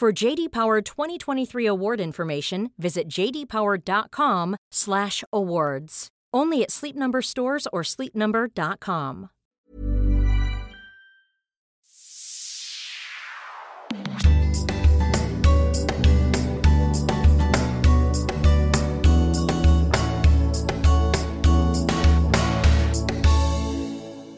[0.00, 6.08] For JD Power 2023 award information, visit jdpower.com/awards.
[6.32, 9.28] Only at Sleep Number stores or sleepnumber.com.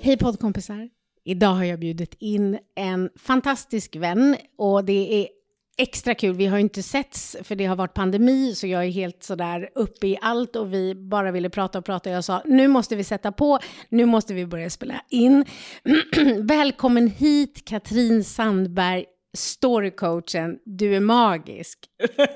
[0.01, 0.89] Hej poddkompisar!
[1.25, 5.29] Idag har jag bjudit in en fantastisk vän och det är
[5.77, 6.37] extra kul.
[6.37, 10.07] Vi har inte setts för det har varit pandemi så jag är helt sådär uppe
[10.07, 12.11] i allt och vi bara ville prata och prata.
[12.11, 15.45] Jag sa nu måste vi sätta på, nu måste vi börja spela in.
[16.39, 19.05] Välkommen hit Katrin Sandberg,
[19.37, 20.59] storycoachen.
[20.65, 21.79] Du är magisk.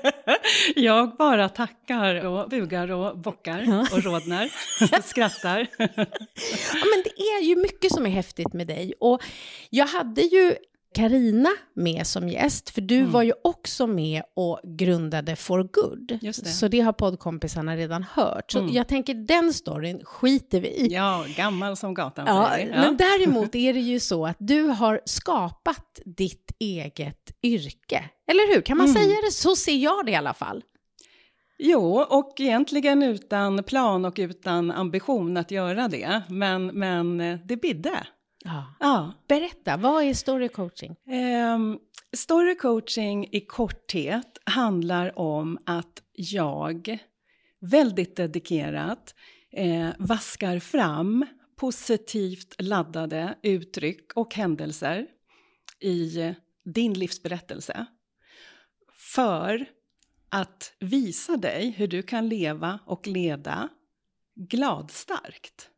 [0.75, 4.49] Jag bara tackar och bugar och bockar och rodnar,
[5.01, 5.67] skrattar.
[5.77, 8.93] Ja, men det är ju mycket som är häftigt med dig.
[8.99, 9.21] Och
[9.69, 10.55] jag hade ju
[10.95, 16.19] Karina med som gäst, för du var ju också med och grundade For Good.
[16.21, 16.33] Det.
[16.33, 18.51] Så det har poddkompisarna redan hört.
[18.51, 20.87] Så jag tänker den storyn skiter vi i.
[20.93, 22.65] Ja, gammal som gatan Ja, vi.
[22.65, 28.03] Men däremot är det ju så att du har skapat ditt eget yrke.
[28.31, 28.61] Eller hur?
[28.61, 29.01] Kan man Mm.
[29.01, 29.31] säga det?
[29.31, 30.63] Så ser jag det i alla fall.
[31.59, 36.21] Jo, och egentligen utan plan och utan ambition att göra det.
[36.29, 38.07] Men, men eh, det bidde.
[38.47, 38.75] Ja.
[38.79, 39.13] Ja.
[39.27, 40.95] Berätta, vad är story coaching?
[41.55, 41.79] Um,
[42.13, 46.97] story coaching i korthet handlar om att jag
[47.59, 49.15] väldigt dedikerat
[49.51, 51.25] eh, vaskar fram
[51.55, 55.07] positivt laddade uttryck och händelser
[55.79, 56.33] i
[56.65, 57.85] din livsberättelse.
[59.13, 59.65] För
[60.29, 63.69] att visa dig hur du kan leva och leda
[64.35, 65.69] gladstarkt.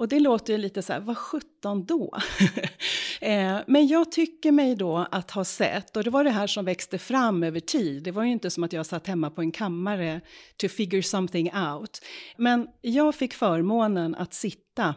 [0.00, 2.18] Och det låter ju lite så här, vad sjutton då?
[3.20, 6.64] eh, men jag tycker mig då att ha sett, och det var det här som
[6.64, 9.52] växte fram över tid, det var ju inte som att jag satt hemma på en
[9.52, 10.20] kammare
[10.56, 12.02] to figure something out.
[12.36, 14.94] Men jag fick förmånen att sitta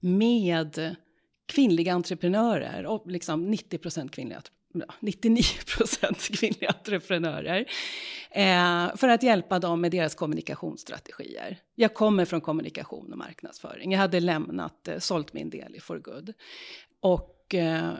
[0.00, 0.96] med
[1.46, 4.38] kvinnliga entreprenörer, och liksom 90% kvinnliga
[5.00, 7.66] 99 % kvinnliga entreprenörer,
[8.30, 11.58] eh, för att hjälpa dem med deras kommunikationsstrategier.
[11.74, 13.92] Jag kommer från kommunikation och marknadsföring.
[13.92, 16.32] Jag hade lämnat, eh, sålt min del i For Good.
[17.00, 17.92] Och eh,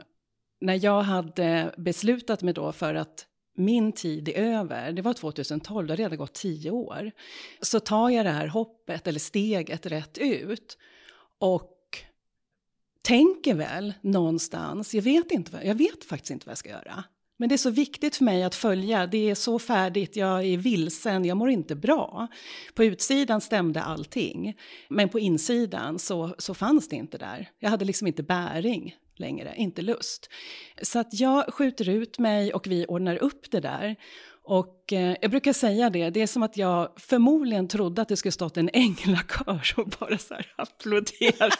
[0.61, 3.25] när jag hade beslutat mig då för att
[3.57, 7.11] min tid är över, det var 2012, det har redan gått tio år,
[7.61, 10.77] så tar jag det här hoppet, eller steget rätt ut.
[11.39, 11.80] Och
[13.11, 17.03] tänker väl någonstans, jag vet, inte, vad- jag vet faktiskt inte vad jag ska göra.
[17.37, 20.57] Men det är så viktigt för mig att följa, det är så färdigt, jag är
[20.57, 22.27] vilsen, jag mår inte bra.
[22.73, 24.57] På utsidan stämde allting,
[24.89, 27.49] men på insidan så, så fanns det inte där.
[27.59, 30.29] Jag hade liksom inte bäring längre, inte lust.
[30.81, 33.95] Så att jag skjuter ut mig och vi ordnar upp det där.
[34.43, 38.17] Och eh, jag brukar säga det, det är som att jag förmodligen trodde att det
[38.17, 41.59] skulle stått en änglakör som bara så här applåderat.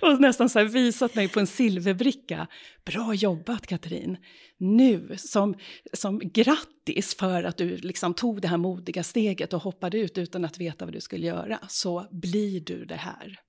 [0.00, 2.46] och nästan så visat mig på en silverbricka.
[2.84, 4.16] Bra jobbat Katrin!
[4.58, 5.54] Nu, som,
[5.92, 10.44] som grattis för att du liksom tog det här modiga steget och hoppade ut utan
[10.44, 13.40] att veta vad du skulle göra, så blir du det här.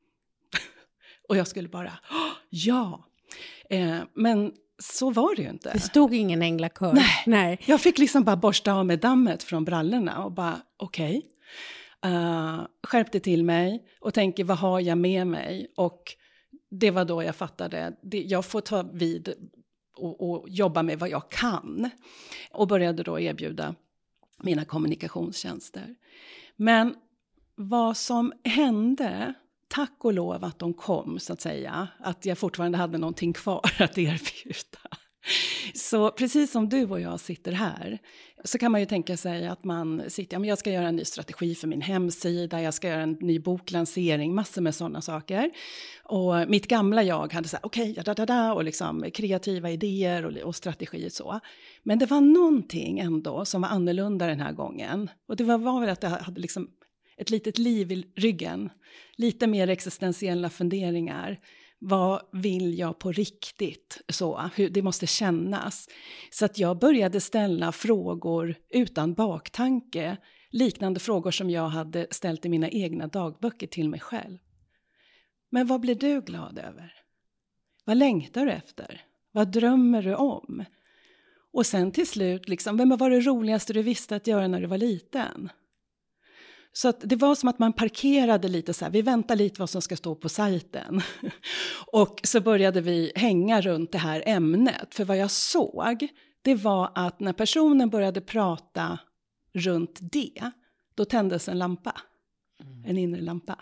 [1.29, 3.07] och jag skulle bara, "Åh, ja!
[3.69, 5.71] Eh, men så var det ju inte.
[5.73, 6.93] Det stod ingen änglakör.
[6.93, 7.23] Nej.
[7.25, 7.59] Nej.
[7.65, 11.17] Jag fick liksom bara borsta av med dammet från brallorna och bara okej.
[11.17, 12.65] Okay.
[12.83, 15.73] skärpte till mig och tänker vad har jag med mig?
[15.75, 16.03] Och
[16.71, 19.33] det var då jag fattade, det, jag får ta vid
[19.97, 21.89] och, och jobba med vad jag kan.
[22.51, 23.75] Och började då erbjuda
[24.43, 25.95] mina kommunikationstjänster.
[26.55, 26.95] Men
[27.55, 29.33] vad som hände,
[29.71, 33.61] tack och lov att de kom så att säga, att jag fortfarande hade någonting kvar
[33.79, 34.97] att erbjuda.
[35.75, 37.99] Så precis som du och jag sitter här
[38.43, 40.95] så kan man ju tänka sig att man sitter, ja men jag ska göra en
[40.95, 45.51] ny strategi för min hemsida, jag ska göra en ny boklansering, massor med sådana saker.
[46.03, 49.71] Och mitt gamla jag hade så här, okej, okay, da, da, da, och liksom kreativa
[49.71, 51.39] idéer och, och strategier så.
[51.83, 55.09] Men det var någonting ändå som var annorlunda den här gången.
[55.27, 56.69] Och det var, var väl att jag hade liksom
[57.21, 58.69] ett litet liv i ryggen,
[59.15, 61.39] lite mer existentiella funderingar
[61.83, 64.01] vad vill jag på riktigt?
[64.09, 65.89] Så, hur, det måste kännas.
[66.31, 70.17] Så att jag började ställa frågor utan baktanke,
[70.49, 74.37] liknande frågor som jag hade ställt i mina egna dagböcker till mig själv.
[75.49, 76.93] Men vad blir du glad över?
[77.85, 79.01] Vad längtar du efter?
[79.31, 80.65] Vad drömmer du om?
[81.53, 84.67] Och sen till slut, liksom, vem var det roligaste du visste att göra när du
[84.67, 85.49] var liten?
[86.73, 89.69] Så att det var som att man parkerade lite så här, vi väntar lite vad
[89.69, 91.01] som ska stå på sajten.
[91.91, 96.07] Och så började vi hänga runt det här ämnet, för vad jag såg,
[96.41, 98.99] det var att när personen började prata
[99.53, 100.51] runt det,
[100.95, 102.01] då tändes en lampa,
[102.63, 102.85] mm.
[102.85, 103.59] en inre lampa.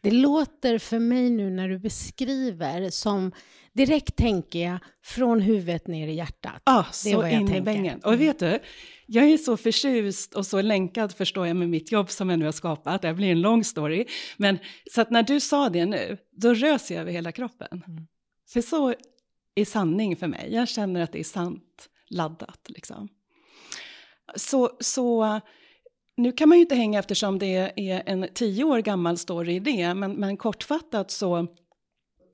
[0.00, 3.32] Det låter för mig nu när du beskriver som,
[3.72, 6.62] direkt tänker jag, från huvudet ner i hjärtat.
[6.64, 8.00] Ja, ah, så in i bängen.
[8.00, 8.58] Och vet du,
[9.06, 12.44] jag är så förtjust och så länkad förstår jag med mitt jobb som jag nu
[12.44, 13.02] har skapat.
[13.02, 14.06] Det blir en lång story.
[14.36, 14.58] Men
[14.92, 17.82] så att när du sa det nu, då rös jag över hela kroppen.
[17.86, 18.06] Mm.
[18.52, 18.94] För så
[19.54, 20.48] är sanning för mig.
[20.52, 23.08] Jag känner att det är sant laddat liksom.
[24.36, 25.40] Så, så
[26.16, 29.60] nu kan man ju inte hänga eftersom det är en tio år gammal story i
[29.60, 31.46] det, men, men kortfattat så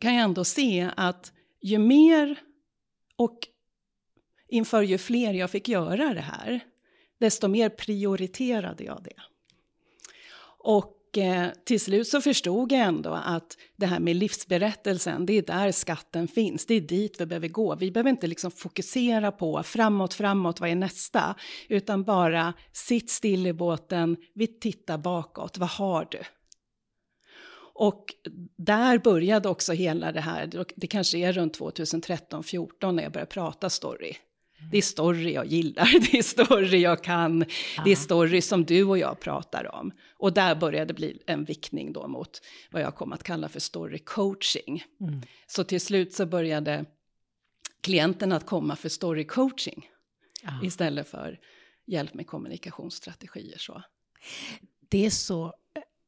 [0.00, 1.32] kan jag ändå se att
[1.62, 2.38] ju mer
[3.16, 3.38] och
[4.50, 6.60] inför ju fler jag fick göra det här,
[7.20, 9.22] desto mer prioriterade jag det.
[10.62, 15.42] Och eh, till slut så förstod jag ändå att det här med livsberättelsen, det är
[15.42, 17.74] där skatten finns, det är dit vi behöver gå.
[17.74, 21.34] Vi behöver inte liksom fokusera på framåt, framåt, vad är nästa?
[21.68, 26.20] Utan bara sitt still i båten, vi tittar bakåt, vad har du?
[27.72, 28.04] Och
[28.56, 33.70] där började också hela det här, det kanske är runt 2013-14 när jag började prata
[33.70, 34.16] story.
[34.70, 37.44] Det är story jag gillar, det är story jag kan,
[37.76, 37.82] ja.
[37.84, 39.92] det är story som du och jag pratar om.
[40.16, 42.40] Och där började det bli en viktning då mot
[42.70, 44.84] vad jag kom att kalla för story coaching.
[45.00, 45.22] Mm.
[45.46, 46.84] Så till slut så började
[47.80, 49.88] klienten att komma för story coaching
[50.42, 50.60] ja.
[50.62, 51.38] istället för
[51.86, 53.58] hjälp med kommunikationsstrategier.
[53.58, 53.82] Så.
[54.88, 55.54] Det är så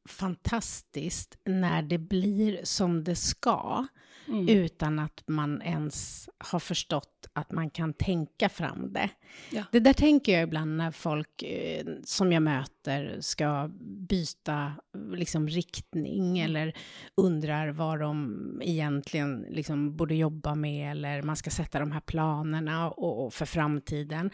[0.09, 3.87] fantastiskt när det blir som det ska
[4.27, 4.49] mm.
[4.49, 9.09] utan att man ens har förstått att man kan tänka fram det.
[9.49, 9.63] Ja.
[9.71, 13.69] Det där tänker jag ibland när folk eh, som jag möter ska
[14.09, 14.73] byta
[15.13, 16.49] liksom, riktning mm.
[16.49, 16.73] eller
[17.15, 22.91] undrar vad de egentligen liksom, borde jobba med eller man ska sätta de här planerna
[22.91, 24.31] och, och för framtiden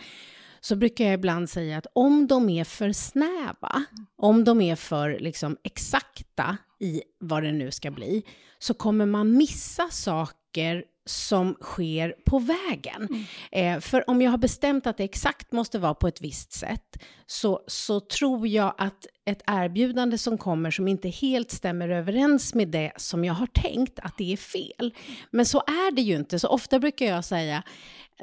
[0.62, 3.84] så brukar jag ibland säga att om de är för snäva,
[4.18, 8.24] om de är för liksom, exakta i vad det nu ska bli,
[8.60, 13.08] så kommer man missa saker som sker på vägen.
[13.52, 13.76] Mm.
[13.76, 16.98] Eh, för om jag har bestämt att det exakt måste vara på ett visst sätt,
[17.26, 22.68] så, så tror jag att ett erbjudande som kommer som inte helt stämmer överens med
[22.68, 24.94] det som jag har tänkt, att det är fel.
[25.32, 26.40] Men så är det ju inte.
[26.40, 27.64] Så ofta brukar jag säga,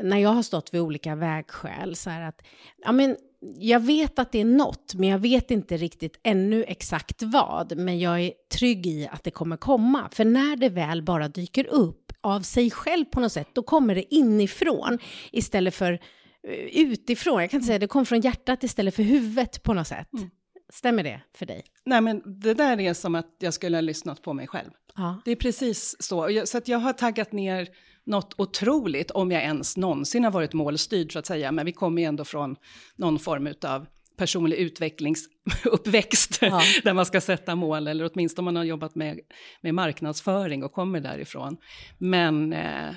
[0.03, 2.43] när jag har stått vid olika vägskäl, så här att
[2.79, 3.17] ja, men,
[3.59, 7.77] jag vet att det är något, men jag vet inte riktigt ännu exakt vad.
[7.77, 10.09] Men jag är trygg i att det kommer komma.
[10.13, 13.95] För när det väl bara dyker upp av sig själv på något sätt, då kommer
[13.95, 14.99] det inifrån
[15.33, 17.41] istället för eh, utifrån.
[17.41, 20.13] Jag kan inte säga det kommer från hjärtat istället för huvudet på något sätt.
[20.13, 20.31] Mm.
[20.73, 21.65] Stämmer det för dig?
[21.85, 24.71] Nej, men det där är som att jag skulle ha lyssnat på mig själv.
[24.97, 25.21] Ja.
[25.25, 26.43] Det är precis så.
[26.45, 27.69] Så att jag har taggat ner
[28.07, 32.03] något otroligt, om jag ens någonsin har varit målstyrd så att säga, men vi kommer
[32.03, 32.57] ju ändå från
[32.97, 33.87] någon form av
[34.17, 36.63] personlig utvecklingsuppväxt ja.
[36.85, 39.21] där man ska sätta mål, eller åtminstone om man har jobbat med,
[39.61, 41.57] med marknadsföring och kommer därifrån.
[41.99, 42.95] Men eh,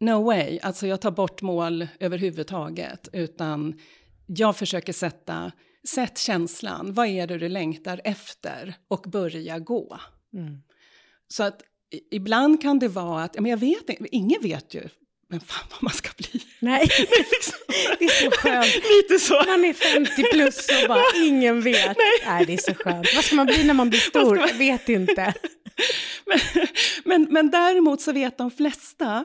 [0.00, 3.80] no way, alltså jag tar bort mål överhuvudtaget, utan
[4.26, 5.52] jag försöker sätta,
[5.88, 9.98] sätt känslan, vad är det du längtar efter och börja gå.
[10.32, 10.62] Mm.
[11.28, 11.62] Så att
[12.10, 14.88] ibland kan det vara att, men jag vet ingen vet ju
[15.28, 16.42] men fan vad man ska bli.
[16.58, 16.80] Nej,
[17.32, 17.58] liksom.
[17.98, 18.74] det är så skönt.
[18.74, 19.34] Lite så.
[19.34, 21.96] Man är 50 plus och bara ingen vet.
[21.96, 22.22] Nej.
[22.26, 23.14] Nej, det är så skönt.
[23.14, 24.36] Vad ska man bli när man blir stor?
[24.36, 24.48] Man...
[24.48, 25.34] Jag vet inte.
[26.26, 26.38] men,
[27.04, 29.24] men, men däremot så vet de flesta,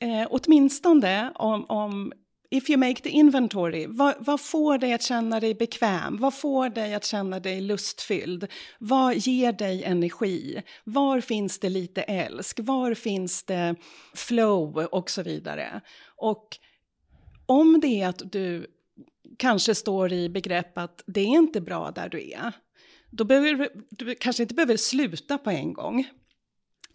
[0.00, 2.12] eh, åtminstone om, om
[2.52, 6.16] if you make the inventory, vad, vad, får dig att känna dig bekväm?
[6.16, 8.46] Vad får dig att känna dig lustfylld?
[8.78, 10.62] Vad ger dig energi?
[10.84, 12.60] Var finns det lite älsk?
[12.62, 13.74] Var finns det
[14.14, 15.80] flow och så vidare?
[16.16, 16.58] Och
[17.46, 18.66] om det är att du
[19.38, 22.52] kanske står i begrepp att det är inte bra där du är,
[23.10, 26.08] då behöver du kanske inte behöver sluta på en gång.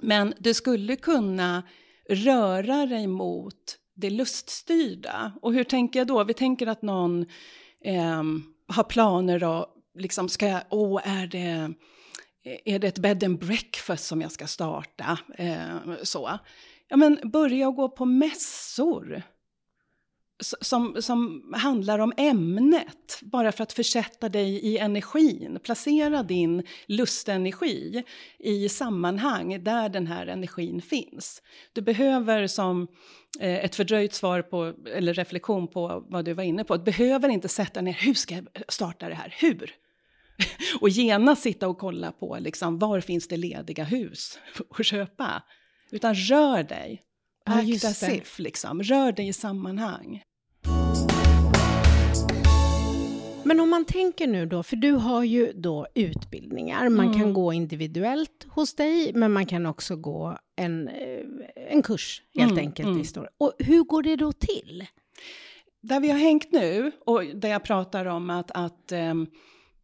[0.02, 1.64] Men du skulle kunna
[2.10, 5.32] röra dig mot det luststyrda.
[5.42, 6.24] Och hur tänker jag då?
[6.24, 7.26] Vi tänker att någon
[7.82, 8.24] eh,
[8.68, 9.66] har planer och
[9.98, 11.74] liksom ska, åh, är det,
[12.66, 15.20] är det ett bed and breakfast som jag ska starta?
[15.38, 16.40] Eh, så.
[16.88, 19.24] Ja, men börja gå på mässor
[20.40, 25.60] som, som handlar om ämnet, bara för att försätta dig i energin.
[25.64, 28.04] Placera din lustenergi
[28.40, 31.42] i sammanhang där den här energin finns.
[31.74, 32.88] Du behöver som
[33.40, 37.30] eh, ett fördröjt svar på, eller reflektion på vad du var inne på, du behöver
[37.30, 39.76] inte sätta ner, hur ska jag starta det här, hur?
[40.82, 44.40] och genast sitta och kolla på liksom, var finns det lediga hus
[44.80, 45.44] att köpa.
[45.92, 47.04] Utan rör dig.
[47.48, 48.84] Act as if, liksom.
[48.84, 50.22] Rör dig i sammanhang.
[53.48, 57.20] Men om man tänker nu då, för du har ju då utbildningar, man mm.
[57.20, 61.20] kan gå individuellt hos dig, men man kan också gå en, eh,
[61.70, 62.98] en kurs helt mm, enkelt mm.
[62.98, 63.30] i historia.
[63.38, 64.86] Och hur går det då till?
[65.82, 69.28] Där vi har hängt nu, och där jag pratar om att, att um,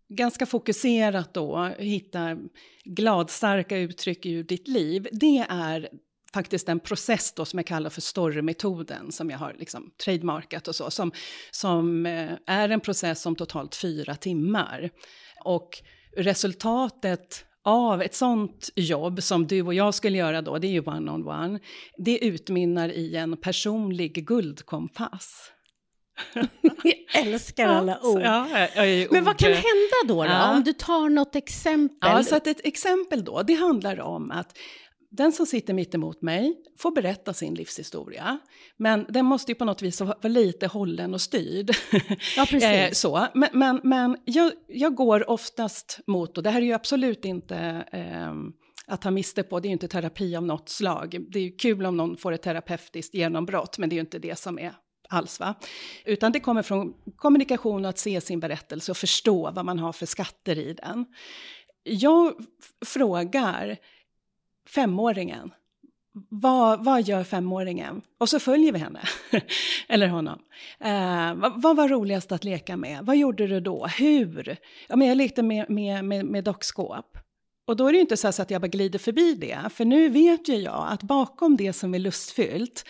[0.09, 2.37] ganska fokuserat då hitta
[2.83, 5.89] gladstarka uttryck ur ditt liv, det är
[6.33, 10.75] faktiskt en process då som jag kallar för storymetoden som jag har liksom trademarkat och
[10.75, 11.11] så, som,
[11.51, 14.89] som eh, är en process om totalt fyra timmar.
[15.43, 15.69] Och
[16.17, 20.81] resultatet av ett sånt jobb som du och jag skulle göra då, det är ju
[20.81, 21.59] one-on-one, -on -one,
[21.97, 25.51] det utmynnar i en personlig guldkompass.
[26.83, 28.21] jag älskar alla ord.
[28.21, 28.47] Ja,
[29.11, 30.55] Men vad kan hända då, då ja.
[30.55, 32.09] om du tar något exempel?
[32.11, 34.57] Ja, så att ett exempel då, det handlar om att
[35.15, 38.39] den som sitter mitt emot mig får berätta sin livshistoria.
[38.77, 41.71] Men den måste ju på något vis vara lite hållen och styrd.
[42.37, 42.63] Ja, precis.
[42.63, 43.27] Eh, så.
[43.33, 47.57] Men, men, men jag, jag, går oftast mot, och det här är ju absolut inte
[47.91, 48.33] eh,
[48.87, 51.25] att ta miste på, det är ju inte terapi av något slag.
[51.29, 54.19] Det är ju kul om någon får ett terapeutiskt genombrott, men det är ju inte
[54.19, 54.73] det som är
[55.09, 55.39] alls.
[55.39, 55.55] Va?
[56.05, 59.93] Utan det kommer från kommunikation och att se sin berättelse och förstå vad man har
[59.93, 61.05] för skatter i den.
[61.83, 62.33] Jag
[62.85, 63.77] frågar
[64.67, 65.51] femåringen.
[66.29, 68.01] Vad, vad gör femåringen?
[68.17, 69.01] Och så följer vi henne,
[69.87, 70.39] eller honom.
[70.79, 73.05] Eh, vad, vad, var roligast att leka med?
[73.05, 73.87] Vad gjorde du då?
[73.87, 74.57] Hur?
[74.87, 77.17] Ja, men jag lekte med, med, med, med dockskåp.
[77.65, 80.09] Och då är det ju inte så att jag bara glider förbi det, för nu
[80.09, 82.85] vet ju jag att bakom det som är lustfyllt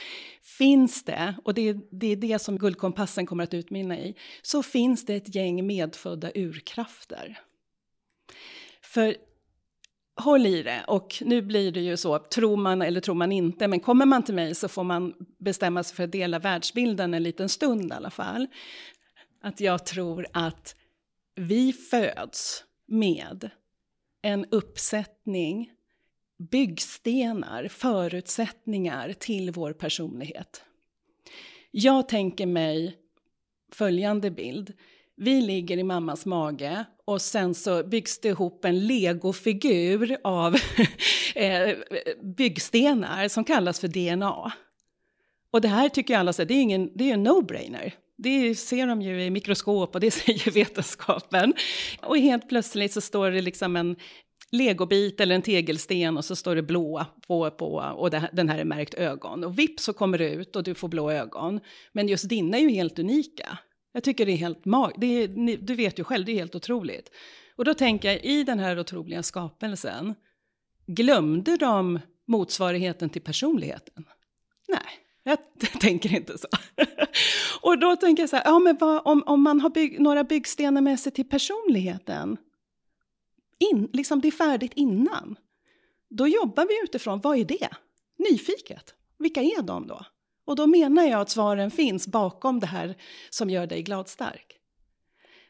[0.57, 5.05] finns det, och det, det är det som guldkompassen kommer att utmynna i, så finns
[5.05, 7.39] det ett gäng medfödda urkrafter.
[8.81, 9.15] För
[10.15, 10.83] håll i det.
[10.87, 14.23] Och nu blir det ju så, tror man eller tror man inte, men kommer man
[14.23, 17.93] till mig så får man bestämma sig för att dela världsbilden en liten stund i
[17.93, 18.47] alla fall.
[19.41, 20.75] Att jag tror att
[21.35, 23.49] vi föds med
[24.21, 25.71] en uppsättning
[26.37, 30.63] byggstenar, förutsättningar till vår personlighet.
[31.71, 32.97] Jag tänker mig
[33.71, 34.73] följande bild.
[35.15, 40.55] Vi ligger i mammas mage och sen så byggs det ihop en legofigur av
[41.35, 41.69] eh,
[42.37, 44.53] byggstenar som kallas för DNA.
[45.51, 47.91] Och det här tycker alla så det är, ingen, det är en no-brainer.
[48.17, 51.53] Det ser de ju i mikroskop och det säger vetenskapen.
[52.01, 53.95] Och helt plötsligt så står det liksom en
[54.51, 58.57] legobit eller en tegelsten och så står det blå på, på och det, den här
[58.57, 59.43] är märkt ögon.
[59.43, 61.59] Och vips så kommer det ut och du får blå ögon.
[61.91, 63.57] Men just dina är ju helt unika.
[63.93, 65.01] Jag tycker det är helt magiskt.
[65.61, 67.11] Du vet ju själv, det är helt otroligt.
[67.55, 70.15] Och då tänker jag, i den här otroliga skapelsen,
[70.85, 74.05] glömde de motsvarigheten till personligheten?
[74.67, 74.79] Nej,
[75.23, 75.37] jag
[75.79, 76.47] tänker inte så.
[77.61, 80.23] och då tänker jag så här, ja men vad, om, om man har bygg, några
[80.23, 82.37] byggstenar med sig till personligheten,
[83.71, 85.35] in, liksom det är färdigt innan,
[86.09, 87.69] då jobbar vi utifrån, vad är det?
[88.17, 88.95] Nyfiket.
[89.19, 90.05] Vilka är de då?
[90.45, 92.95] Och då menar jag att svaren finns bakom det här
[93.29, 94.59] som gör dig gladstark.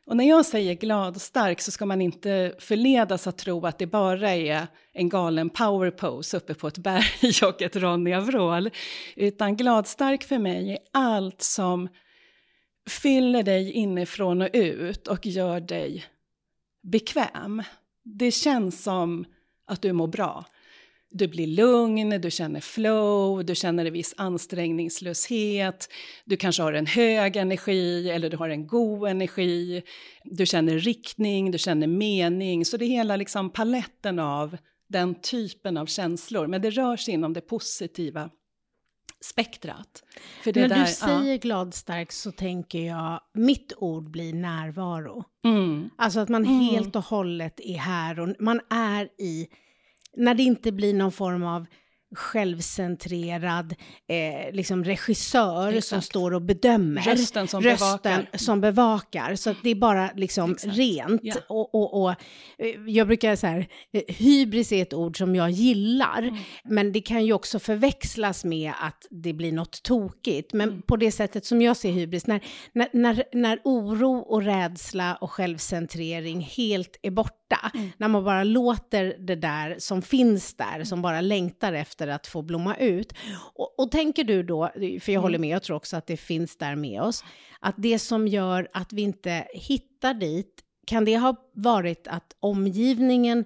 [0.06, 4.36] Och när jag säger gladstark så ska man inte förledas att tro att det bara
[4.36, 8.70] är en galen power pose uppe på ett berg och ett Ronja-vrål.
[9.16, 11.90] Utan gladstark för mig är allt som
[12.90, 16.06] fyller dig inifrån och ut och gör dig
[16.84, 17.64] bekväm.
[18.04, 19.26] Det känns som
[19.66, 20.46] att du mår bra
[21.14, 25.90] du blir lugn, du känner flow, du känner en viss ansträngningslöshet,
[26.26, 29.84] du kanske har en hög energi eller du har en god energi,
[30.24, 34.58] du känner riktning, du känner mening, så det är hela liksom paletten av
[34.90, 38.30] den typen av känslor, men det rör sig inom det positiva
[39.24, 40.04] spektrat.
[40.44, 41.38] För När där, du säger ja.
[41.38, 45.24] gladstark så tänker jag, mitt ord blir närvaro.
[45.46, 45.90] Mm.
[45.98, 46.60] Alltså att man mm.
[46.60, 49.48] helt och hållet är här och man är i,
[50.18, 51.66] när det inte blir någon form av
[52.16, 53.76] självcentrerad
[54.08, 55.88] eh, liksom regissör Exakt.
[55.88, 57.02] som står och bedömer.
[57.02, 58.38] Rösten som Rösten bevakar.
[58.38, 59.36] som bevakar.
[59.36, 60.78] Så det är bara liksom Exakt.
[60.78, 61.22] rent.
[61.24, 61.36] Ja.
[61.50, 62.16] Och, och, och, eh,
[62.88, 66.22] jag brukar säga här, eh, hybris är ett ord som jag gillar.
[66.22, 66.36] Mm.
[66.64, 70.54] Men det kan ju också förväxlas med att det blir något tokigt.
[70.54, 70.82] Men mm.
[70.82, 72.44] på det sättet som jag ser hybris, när,
[72.74, 77.78] när, när, när oro och rädsla och självcentrering helt är borta borta.
[77.78, 77.92] Mm.
[77.98, 82.42] När man bara låter det där som finns där, som bara längtar efter att få
[82.42, 83.14] blomma ut.
[83.56, 85.42] Och, och tänker du då, för jag håller mm.
[85.42, 87.24] med, jag tror också att det finns där med oss,
[87.60, 93.46] att det som gör att vi inte hittar dit, kan det ha varit att omgivningen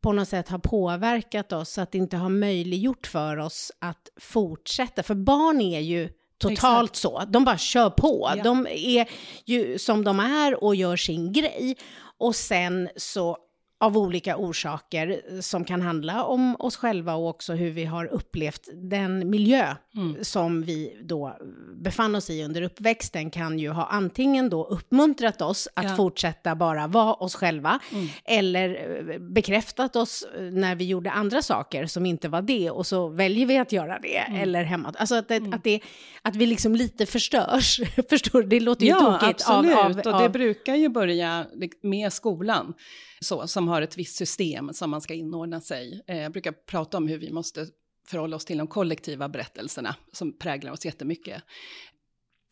[0.00, 4.08] på något sätt har påverkat oss, så att det inte har möjliggjort för oss att
[4.20, 5.02] fortsätta?
[5.02, 6.08] För barn är ju
[6.38, 6.96] totalt Exakt.
[6.96, 7.22] så.
[7.28, 8.32] De bara kör på.
[8.36, 8.42] Ja.
[8.42, 9.08] De är
[9.44, 11.76] ju som de är och gör sin grej.
[12.18, 13.36] Och sen så
[13.78, 18.68] av olika orsaker som kan handla om oss själva och också hur vi har upplevt
[18.74, 20.24] den miljö mm.
[20.24, 21.36] som vi då
[21.74, 25.96] befann oss i under uppväxten kan ju ha antingen då uppmuntrat oss att ja.
[25.96, 28.08] fortsätta bara vara oss själva mm.
[28.24, 28.68] eller
[29.10, 33.08] eh, bekräftat oss eh, när vi gjorde andra saker som inte var det och så
[33.08, 34.40] väljer vi att göra det mm.
[34.40, 34.94] eller hemma.
[34.98, 35.52] Alltså att, mm.
[35.52, 35.80] att, det,
[36.22, 37.80] att vi liksom lite förstörs,
[38.10, 38.42] förstår?
[38.42, 39.42] Det låter ju ja, tokigt.
[39.48, 41.46] Absolut, av, av, och det brukar ju börja
[41.82, 42.74] med skolan
[43.20, 46.02] så, som som har ett visst system som man ska inordna sig.
[46.06, 47.66] Eh, jag brukar prata om hur vi måste
[48.08, 51.42] förhålla oss till de kollektiva berättelserna som präglar oss jättemycket.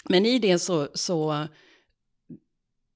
[0.04, 1.47] Men i det så, så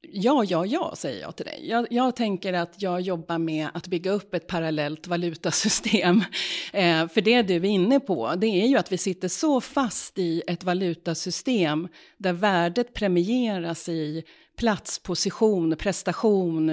[0.00, 1.68] Ja, ja, ja, säger jag till dig.
[1.68, 6.24] Jag, jag, tänker att jag jobbar med att bygga upp ett parallellt valutasystem.
[6.72, 10.18] Eh, för det du är inne på, det är ju att vi sitter så fast
[10.18, 14.24] i ett valutasystem där värdet premieras i
[14.58, 16.70] plats, position, prestation,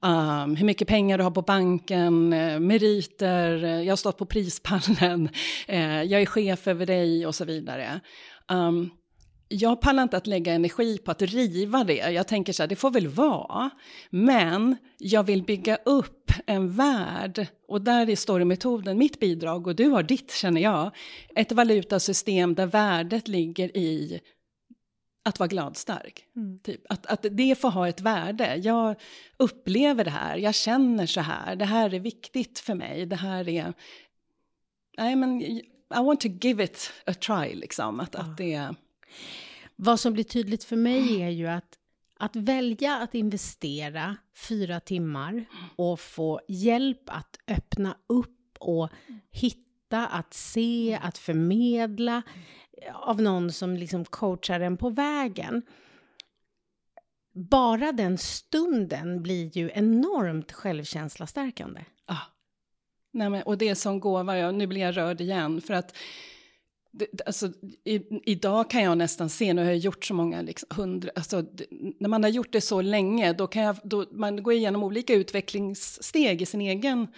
[0.00, 4.26] um, hur mycket pengar du har på banken, eh, meriter, eh, jag har stått på
[4.26, 5.28] prispallen,
[5.68, 8.00] uh, jag är chef över dig och så vidare.
[8.48, 8.90] Um,
[9.48, 12.12] jag pallar inte att lägga energi på att riva det.
[12.12, 13.70] Jag tänker så här, det får väl vara.
[14.10, 19.88] Men jag vill bygga upp en värld, och där är storymetoden mitt bidrag, och du
[19.88, 20.90] har ditt känner jag.
[21.36, 24.20] Ett valutasystem där värdet ligger i
[25.26, 26.24] att vara gladstark.
[26.36, 26.58] Mm.
[26.58, 26.80] Typ.
[26.88, 28.56] Att, att det får ha ett värde.
[28.56, 28.96] Jag
[29.36, 33.48] upplever det här, jag känner så här, det här är viktigt för mig, det här
[33.48, 33.74] är...
[34.98, 38.00] Nej, men I want to give it a try, liksom.
[38.00, 38.20] Att, ja.
[38.20, 38.74] att det...
[39.76, 41.78] Vad som blir tydligt för mig är ju att
[42.18, 44.16] att välja att investera
[44.48, 45.44] fyra timmar
[45.76, 48.90] och få hjälp att öppna upp och
[49.30, 52.22] hitta, att se, att förmedla
[52.94, 55.62] av någon som liksom coachar en på vägen.
[57.32, 61.84] Bara den stunden blir ju enormt självkänslastärkande.
[62.06, 62.22] Ah.
[63.12, 65.96] Nej, men, och det är som gåva, ja, nu blir jag rörd igen, för att
[66.98, 67.52] det, alltså,
[67.84, 71.44] i, idag kan jag nästan se, nu har jag gjort så många, liksom, hundra, alltså,
[71.98, 75.14] när man har gjort det så länge, då kan jag, då, man går igenom olika
[75.14, 77.08] utvecklingssteg i sin egen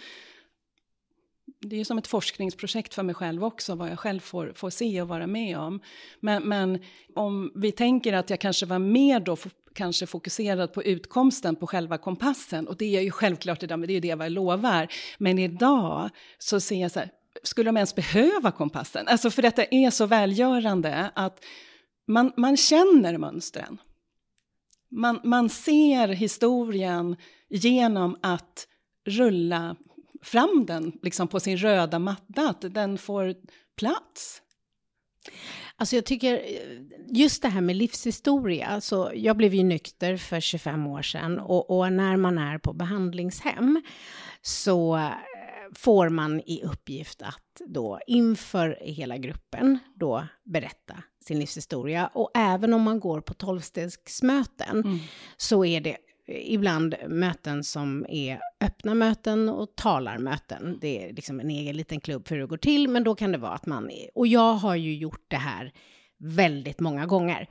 [1.61, 5.01] det är som ett forskningsprojekt för mig själv också, vad jag själv får, får se
[5.01, 5.79] och vara med om.
[6.19, 6.79] Men, men
[7.15, 9.37] om vi tänker att jag kanske var mer då
[9.73, 13.93] kanske fokuserad på utkomsten, på själva kompassen, och det är ju självklart idag, men det
[13.93, 14.87] är ju det jag lovar.
[15.17, 17.11] Men idag så ser jag så här,
[17.43, 19.07] skulle de ens behöva kompassen?
[19.07, 21.45] Alltså för detta är så välgörande att
[22.07, 23.77] man, man känner mönstren.
[24.91, 27.15] Man, man ser historien
[27.49, 28.67] genom att
[29.05, 29.75] rulla
[30.21, 33.35] fram den liksom på sin röda matta, att den får
[33.77, 34.41] plats.
[35.75, 36.41] Alltså jag tycker,
[37.07, 41.77] just det här med livshistoria, så jag blev ju nykter för 25 år sedan och,
[41.77, 43.81] och när man är på behandlingshem
[44.41, 45.11] så eh,
[45.75, 52.07] får man i uppgift att då inför hela gruppen då berätta sin livshistoria.
[52.07, 54.99] Och även om man går på tolvstegsmöten mm.
[55.37, 55.97] så är det
[56.31, 60.77] ibland möten som är öppna möten och talarmöten.
[60.81, 63.31] Det är liksom en egen liten klubb för hur det går till, men då kan
[63.31, 63.91] det vara att man...
[64.15, 65.71] Och jag har ju gjort det här
[66.19, 67.47] väldigt många gånger.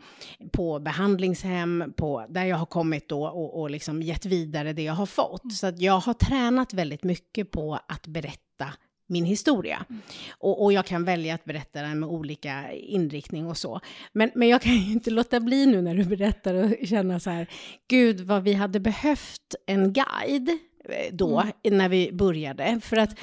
[0.52, 4.94] På behandlingshem, på, där jag har kommit då och, och liksom gett vidare det jag
[4.94, 5.52] har fått.
[5.52, 8.72] Så att jag har tränat väldigt mycket på att berätta
[9.08, 9.84] min historia.
[9.90, 10.02] Mm.
[10.30, 13.80] Och, och, jag kan välja att berätta den med olika inriktning och så.
[14.12, 17.30] Men, men jag kan ju inte låta bli nu när du berättar och känna så
[17.30, 17.46] här,
[17.88, 20.48] gud vad vi hade behövt en guide
[20.84, 21.78] eh, då, mm.
[21.78, 22.80] när vi började.
[22.82, 23.18] För att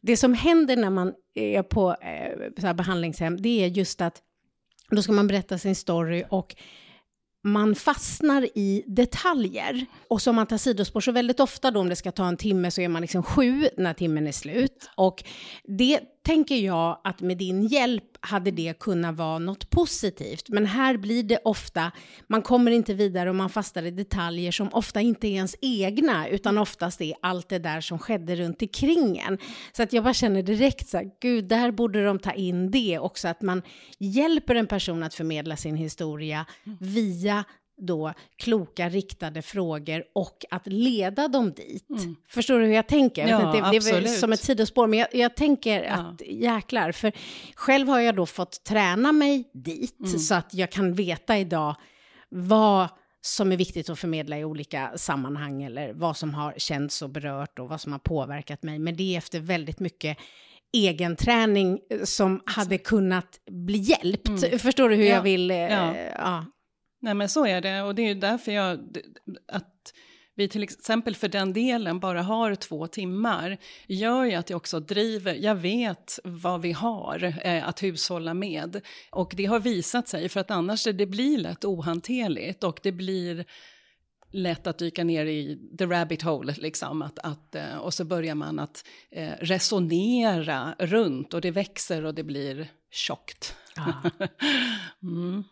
[0.00, 4.22] det som händer när man är på eh, så behandlingshem, det är just att
[4.90, 6.56] då ska man berätta sin story och
[7.44, 11.00] man fastnar i detaljer och som man tar sidospår.
[11.00, 13.68] Så väldigt ofta då om det ska ta en timme så är man liksom sju
[13.76, 14.90] när timmen är slut.
[14.96, 15.24] Och
[15.64, 20.48] det tänker jag att med din hjälp hade det kunnat vara något positivt.
[20.48, 21.92] Men här blir det ofta,
[22.26, 26.28] man kommer inte vidare och man fastnar i detaljer som ofta inte är ens egna,
[26.28, 29.38] utan oftast är allt det där som skedde runt omkring en.
[29.72, 32.98] Så att jag bara känner direkt så här, gud, där borde de ta in det
[32.98, 33.62] också, att man
[33.98, 36.46] hjälper en person att förmedla sin historia
[36.80, 37.44] via
[37.80, 41.90] då kloka riktade frågor och att leda dem dit.
[41.90, 42.16] Mm.
[42.28, 43.28] Förstår du hur jag tänker?
[43.28, 45.94] Ja, det, det är som ett sidospår, men jag, jag tänker ja.
[45.94, 47.12] att jäklar, för
[47.54, 50.18] själv har jag då fått träna mig dit mm.
[50.18, 51.76] så att jag kan veta idag
[52.28, 52.88] vad
[53.22, 57.58] som är viktigt att förmedla i olika sammanhang eller vad som har känts och berört
[57.58, 58.78] och vad som har påverkat mig.
[58.78, 60.18] Men det är efter väldigt mycket
[60.72, 64.28] egen träning som hade kunnat bli hjälpt.
[64.28, 64.58] Mm.
[64.58, 65.14] Förstår du hur ja.
[65.14, 65.50] jag vill?
[65.50, 66.44] Eh, ja.
[67.00, 68.96] Nej men så är det och det är därför jag,
[69.48, 69.92] att
[70.40, 74.80] vi till exempel för den delen bara har två timmar gör ju att jag också
[74.80, 78.80] driver, jag vet vad vi har eh, att hushålla med.
[79.10, 83.44] Och det har visat sig, för att annars det blir lätt ohanterligt och det blir
[84.32, 87.02] lätt att dyka ner i the rabbit hole, liksom.
[87.02, 92.14] Att, att, eh, och så börjar man att eh, resonera runt och det växer och
[92.14, 93.56] det blir tjockt.
[93.76, 94.10] Ah.
[95.02, 95.44] mm.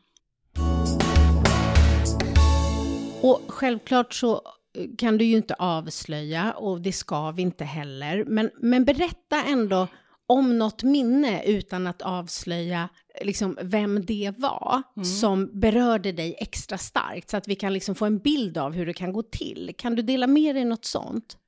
[3.22, 4.42] Och självklart så
[4.78, 8.24] eh, kan du ju inte avslöja och det ska vi inte heller.
[8.24, 9.87] Men, men berätta ändå
[10.26, 12.88] om något minne utan att avslöja
[13.20, 15.04] liksom, vem det var mm.
[15.04, 18.87] som berörde dig extra starkt så att vi kan liksom få en bild av hur
[18.87, 19.74] det kan gå till.
[19.78, 21.38] Kan du dela med dig något sånt?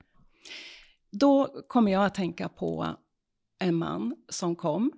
[1.12, 2.86] Då kommer jag att tänka på
[3.58, 4.92] en man som kom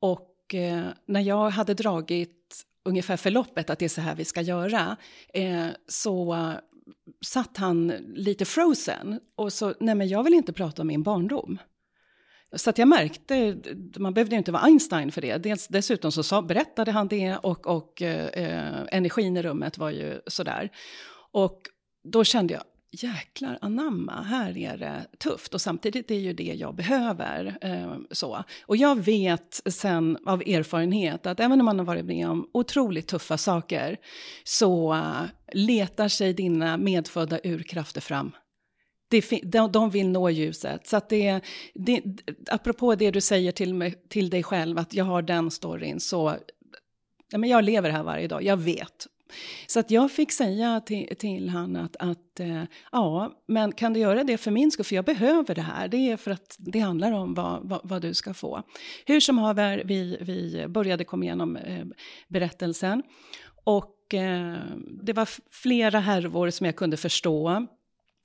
[0.00, 2.45] och eh, när jag hade dragit
[2.86, 4.96] ungefär förloppet, att det är så här vi ska göra,
[5.34, 6.54] eh, så uh,
[7.24, 11.58] satt han lite frozen och så, nej men jag vill inte prata om min barndom.
[12.56, 13.56] Så att jag märkte,
[13.98, 15.38] man behövde ju inte vara Einstein för det.
[15.38, 20.20] Dels, dessutom så sa, berättade han det och, och eh, energin i rummet var ju
[20.26, 20.70] sådär.
[21.32, 21.62] Och
[22.04, 22.62] då kände jag,
[23.02, 25.54] jäklar anamma, här är det tufft.
[25.54, 27.58] Och samtidigt är ju det jag behöver.
[27.60, 28.44] Eh, så.
[28.66, 33.06] Och jag vet sen av erfarenhet att även om man har varit med om otroligt
[33.06, 33.96] tuffa saker
[34.44, 38.32] så eh, letar sig dina medfödda urkrafter fram.
[39.08, 40.86] Det, de, de vill nå ljuset.
[40.86, 41.40] Så att det,
[41.74, 42.02] det,
[42.50, 46.36] apropå det du säger till, mig, till dig själv, att jag har den storyn, så
[47.30, 49.06] ja, men jag lever här varje dag, jag vet
[49.66, 52.62] så att jag fick säga till, till han att, att eh,
[52.92, 54.84] ja, men kan du göra det för min skull?
[54.84, 55.88] För jag behöver det här.
[55.88, 58.62] Det är för att det handlar om vad, vad, vad du ska få.
[59.06, 61.84] Hur som haver, vi, vi började komma igenom eh,
[62.28, 63.02] berättelsen.
[63.64, 64.56] Och eh,
[65.02, 67.66] det var flera härvor som jag kunde förstå.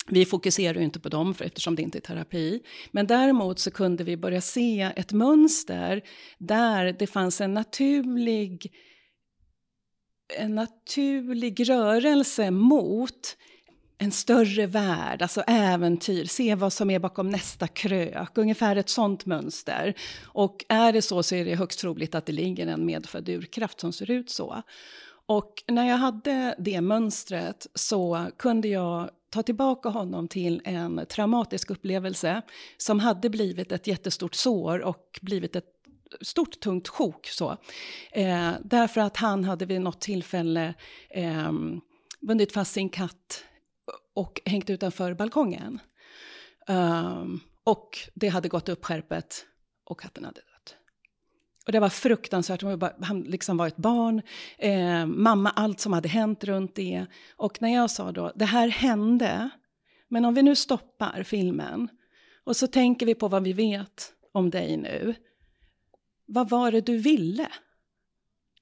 [0.07, 2.61] Vi fokuserar ju inte på dem för eftersom det inte är terapi.
[2.91, 6.01] Men däremot så kunde vi börja se ett mönster
[6.37, 8.71] där det fanns en naturlig
[10.37, 13.37] en naturlig rörelse mot
[13.97, 19.25] en större värld, alltså äventyr, se vad som är bakom nästa krök, ungefär ett sånt
[19.25, 19.93] mönster.
[20.23, 23.79] Och är det så så är det högst troligt att det ligger en medfödd urkraft
[23.79, 24.63] som ser ut så.
[25.25, 31.69] Och när jag hade det mönstret så kunde jag ta tillbaka honom till en traumatisk
[31.69, 32.41] upplevelse
[32.77, 35.80] som hade blivit ett jättestort sår och blivit ett
[36.21, 37.27] stort tungt sjok.
[37.27, 37.57] Så.
[38.11, 40.73] Eh, därför att han hade vid något tillfälle
[41.09, 41.51] eh,
[42.21, 43.43] bundit fast sin katt
[44.13, 45.79] och hängt utanför balkongen.
[46.67, 49.45] Um, och det hade gått upp skärpet
[49.85, 50.75] och katten hade dött.
[51.65, 52.63] Och det var fruktansvärt,
[53.01, 54.21] han liksom var ett barn,
[54.57, 57.05] eh, mamma, allt som hade hänt runt det.
[57.35, 59.49] Och när jag sa då, det här hände,
[60.07, 61.87] men om vi nu stoppar filmen
[62.43, 65.15] och så tänker vi på vad vi vet om dig nu
[66.33, 67.51] vad var det du ville?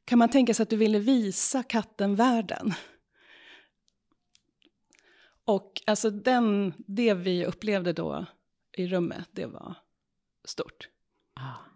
[0.05, 2.73] Kan man tänka sig att du ville visa katten världen?
[5.45, 8.25] Och alltså den, det vi upplevde då
[8.77, 9.75] i rummet, det var
[10.45, 10.89] stort.
[11.34, 11.69] Ah.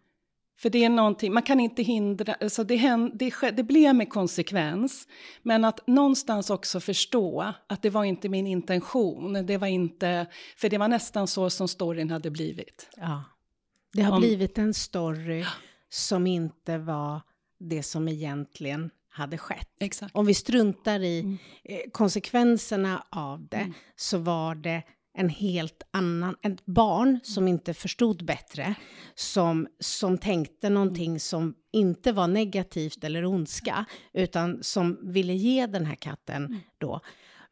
[0.57, 4.09] För det är någonting, man kan inte hindra, alltså det, händ, det, det blev med
[4.09, 5.07] konsekvens.
[5.41, 9.45] Men att någonstans också förstå att det var inte min intention.
[9.45, 10.27] Det var inte,
[10.57, 12.89] för det var nästan så som storyn hade blivit.
[12.97, 13.23] Ja.
[13.93, 15.45] Det har Om- blivit en story
[15.93, 17.21] som inte var
[17.59, 19.69] det som egentligen hade skett.
[19.79, 20.15] Exakt.
[20.15, 21.37] Om vi struntar i Mm.
[21.63, 24.83] eh, konsekvenserna av det så var det
[25.17, 28.75] en helt annan, ett barn som inte förstod bättre,
[29.15, 35.85] som, som tänkte någonting som inte var negativt eller ondska, utan som ville ge den
[35.85, 36.99] här katten då.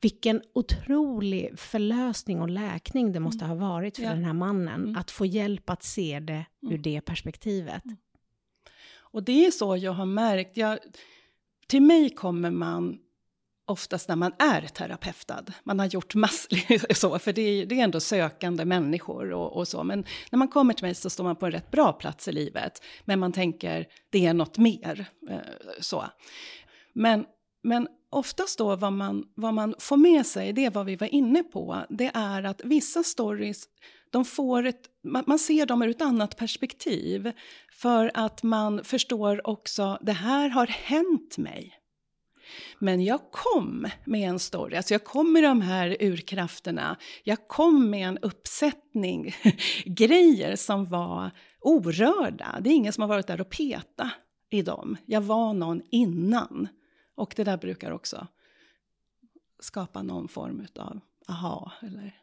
[0.01, 4.09] Vilken otrolig förlösning och läkning det måste ha varit för Ja.
[4.09, 7.83] den här mannen, att få hjälp att se det ur det perspektivet.
[9.13, 10.57] Och det är så jag har märkt.
[10.57, 10.79] Jag,
[11.67, 12.97] till mig kommer man
[13.65, 15.45] oftast när man är terapeutad.
[15.63, 19.67] Man har gjort massor, så, för det är, det är ändå sökande människor och, och
[19.67, 19.83] så.
[19.83, 22.31] Men när man kommer till mig så står man på en rätt bra plats i
[22.31, 22.83] livet.
[23.05, 25.05] Men man tänker, det är något mer.
[25.29, 25.37] Eh,
[25.79, 26.05] så.
[26.93, 27.25] Men,
[27.63, 31.13] men oftast då vad man, vad man får med sig, det är vad vi var
[31.13, 33.63] inne på, det är att vissa stories,
[34.11, 37.31] de får ett, man, ser dem ur ett annat perspektiv.
[37.73, 41.77] För att man förstår också, det här har hänt mig.
[42.79, 46.97] Men jag kom med en story, alltså jag kom med de här urkrafterna.
[47.23, 49.35] Jag kom med en uppsättning
[49.85, 52.57] grejer som var orörda.
[52.61, 54.11] Det är ingen som har varit där och peta
[54.49, 54.97] i dem.
[55.05, 56.67] Jag var någon innan.
[57.15, 58.27] Och det där brukar också
[59.59, 62.20] skapa någon form av aha, eller...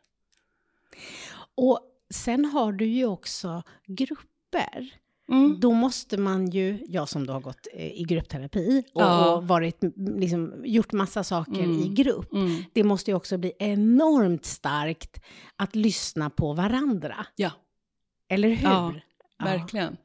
[1.55, 1.81] Och
[2.15, 4.91] sen har du ju också grupper.
[5.31, 5.61] Mm.
[5.61, 9.35] Då måste man ju, jag som då har gått eh, i gruppterapi och, Ja.
[9.37, 11.81] och varit, liksom, gjort massa saker Mm.
[11.83, 12.65] i grupp, Mm.
[12.73, 15.21] det måste ju också bli enormt starkt
[15.57, 17.27] att lyssna på varandra.
[17.37, 17.51] Ja.
[18.29, 18.65] Eller hur?
[18.69, 18.95] Ja,
[19.39, 19.45] Ja.
[19.45, 19.97] Verkligen.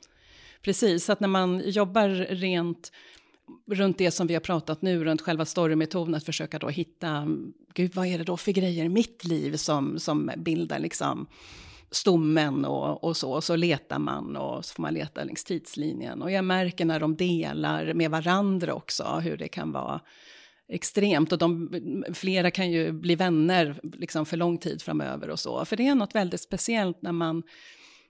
[0.62, 2.92] Precis, att när man jobbar rent
[3.72, 7.28] runt det som vi har pratat nu, runt själva storymetoden, att försöka då hitta,
[7.74, 11.28] gud vad är det då för grejer i mitt liv som, som bildar liksom
[11.92, 16.22] stommen och, och så, och så letar man och så får man leta längs tidslinjen.
[16.22, 20.02] Och jag märker när de delar med varandra också hur det kan vara
[20.68, 21.32] extremt.
[21.32, 25.66] Och de, flera kan ju bli vänner liksom för lång tid framöver och så.
[25.66, 27.44] För det är något väldigt speciellt när man,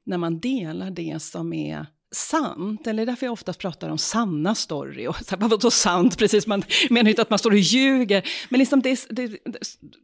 [0.04, 5.08] när man delar det som är sant, eller därför jag oftast pratar om sanna story.
[5.08, 6.18] Och så här, vadå sant?
[6.18, 8.30] Precis, man menar ju inte att man står och ljuger.
[8.50, 9.28] Men liksom det, det,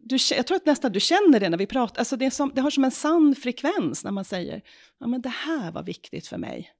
[0.03, 1.99] du, jag tror att nästan du känner det när vi pratar.
[1.99, 4.61] Alltså det, är som, det har som en sann frekvens när man säger,
[4.99, 6.71] ja men det här var viktigt för mig.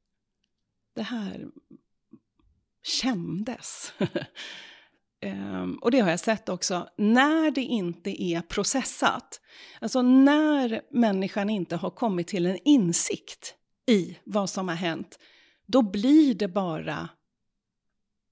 [0.96, 1.48] Det här
[2.84, 3.94] kändes.
[5.26, 9.42] Um, och det har jag sett också, när det inte är processat,
[9.82, 13.56] alltså när människan inte har kommit till en insikt
[13.90, 15.20] i vad som har hänt,
[15.66, 17.10] då blir det bara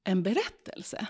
[0.03, 1.07] en berättelse.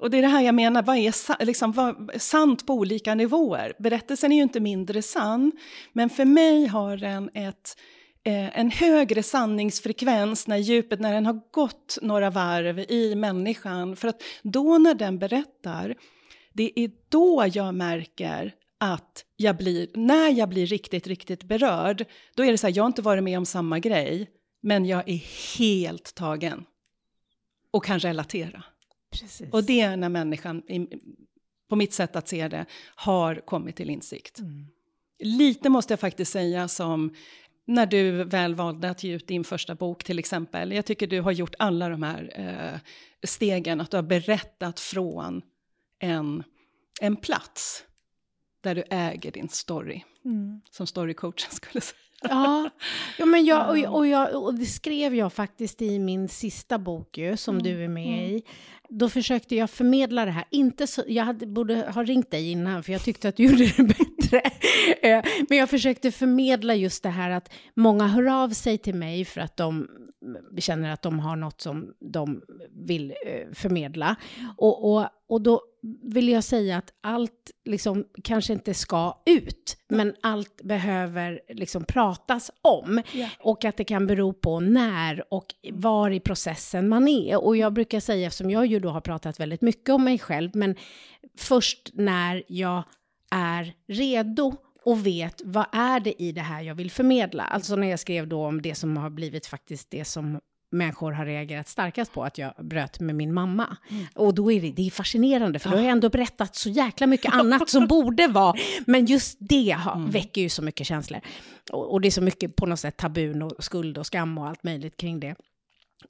[0.00, 3.72] Och det är det här jag menar, vad är liksom, vad, sant på olika nivåer?
[3.78, 5.52] Berättelsen är ju inte mindre sann,
[5.92, 7.76] men för mig har den ett,
[8.24, 13.96] eh, en högre sanningsfrekvens när djupet, när den har gått några varv i människan.
[13.96, 15.94] För att då när den berättar,
[16.52, 22.44] det är då jag märker att jag blir, när jag blir riktigt, riktigt berörd, då
[22.44, 24.30] är det så här, jag har inte varit med om samma grej,
[24.62, 25.22] men jag är
[25.58, 26.64] helt tagen
[27.70, 28.62] och kan relatera.
[29.10, 29.52] Precis.
[29.52, 30.62] Och det är när människan,
[31.68, 34.38] på mitt sätt att se det, har kommit till insikt.
[34.38, 34.66] Mm.
[35.18, 37.14] Lite måste jag faktiskt säga som
[37.66, 40.72] när du väl valde att ge ut din första bok till exempel.
[40.72, 42.80] Jag tycker du har gjort alla de här eh,
[43.22, 45.42] stegen, att du har berättat från
[45.98, 46.42] en,
[47.00, 47.84] en plats
[48.68, 50.60] där du äger din story, Mm.
[50.70, 51.98] som storycoachen skulle säga.
[52.28, 52.70] Ja,
[53.18, 57.18] ja men jag, och, och, jag, och det skrev jag faktiskt i min sista bok
[57.18, 58.42] ju, som du är med i.
[58.88, 60.44] Då försökte jag förmedla det här.
[60.50, 63.72] Inte så, jag hade, borde ha ringt dig innan, för jag tyckte att du gjorde
[63.76, 64.40] det bättre.
[65.02, 69.24] Eh, men jag försökte förmedla just det här att många hör av sig till mig
[69.24, 69.88] för att de
[70.58, 74.16] känner att de har något som de vill eh, förmedla.
[74.56, 75.62] Och, och, och då
[76.02, 82.07] vill jag säga att allt liksom kanske inte ska ut, men allt behöver liksom pratas
[82.62, 83.02] om.
[83.12, 83.28] Ja.
[83.40, 87.44] Och att det kan bero på när och var i processen man är.
[87.44, 90.50] Och jag brukar säga, eftersom jag ju då har pratat väldigt mycket om mig själv,
[90.54, 90.74] men
[91.38, 92.82] först när jag
[93.30, 97.42] är redo och vet vad är det i det här jag vill förmedla.
[97.42, 101.26] Alltså när jag skrev då om det som har blivit faktiskt det som människor har
[101.26, 103.76] reagerat starkast på, att jag bröt med min mamma.
[104.14, 107.06] Och då är det, det är fascinerande, för då har jag ändå berättat så jäkla
[107.06, 108.54] mycket annat som borde vara,
[108.86, 111.20] men just det har, väcker ju så mycket känslor.
[111.70, 114.48] Och, och det är så mycket på något sätt tabun och skuld och skam och
[114.48, 115.34] allt möjligt kring det.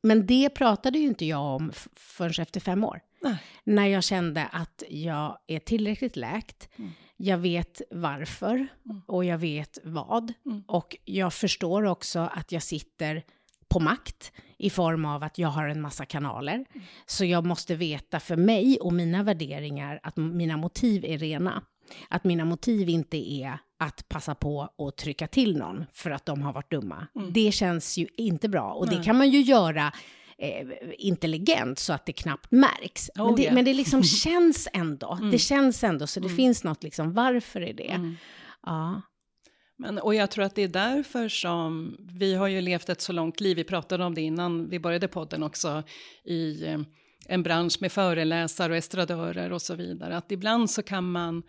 [0.03, 3.01] Men det pratade ju inte jag om förrän efter fem år.
[3.23, 3.37] Nej.
[3.65, 6.69] När jag kände att jag är tillräckligt läkt.
[6.77, 6.91] Mm.
[7.17, 8.69] Jag vet varför
[9.07, 10.33] och jag vet vad.
[10.47, 10.63] Mm.
[10.67, 13.23] Och jag förstår också att jag sitter
[13.69, 16.55] på makt i form av att jag har en massa kanaler.
[16.55, 16.67] Mm.
[17.07, 21.63] Så jag måste veta för mig och mina värderingar att mina motiv är rena.
[22.09, 26.43] Att mina motiv inte är att passa på och trycka till någon för att de
[26.43, 27.07] har varit dumma.
[27.31, 28.99] Det känns ju inte bra och det Mm.
[28.99, 29.07] Nej.
[29.07, 29.93] kan man ju göra
[30.39, 30.67] eh,
[30.99, 33.11] intelligent så att det knappt märks.
[33.19, 33.43] Oh, men, det.
[33.47, 33.55] Mm.
[33.55, 35.19] men det liksom känns ändå.
[35.33, 38.17] Det känns ändå, så det finns något liksom, varför är det?
[38.67, 39.03] Ja.
[39.81, 43.13] Men, och jag tror att det är därför som vi har ju levt ett så
[43.13, 45.83] långt liv, vi pratade om det innan vi började podden också,
[46.25, 46.81] i eh,
[47.27, 51.43] en bransch med föreläsare och estradörer och så vidare, att ibland så kan man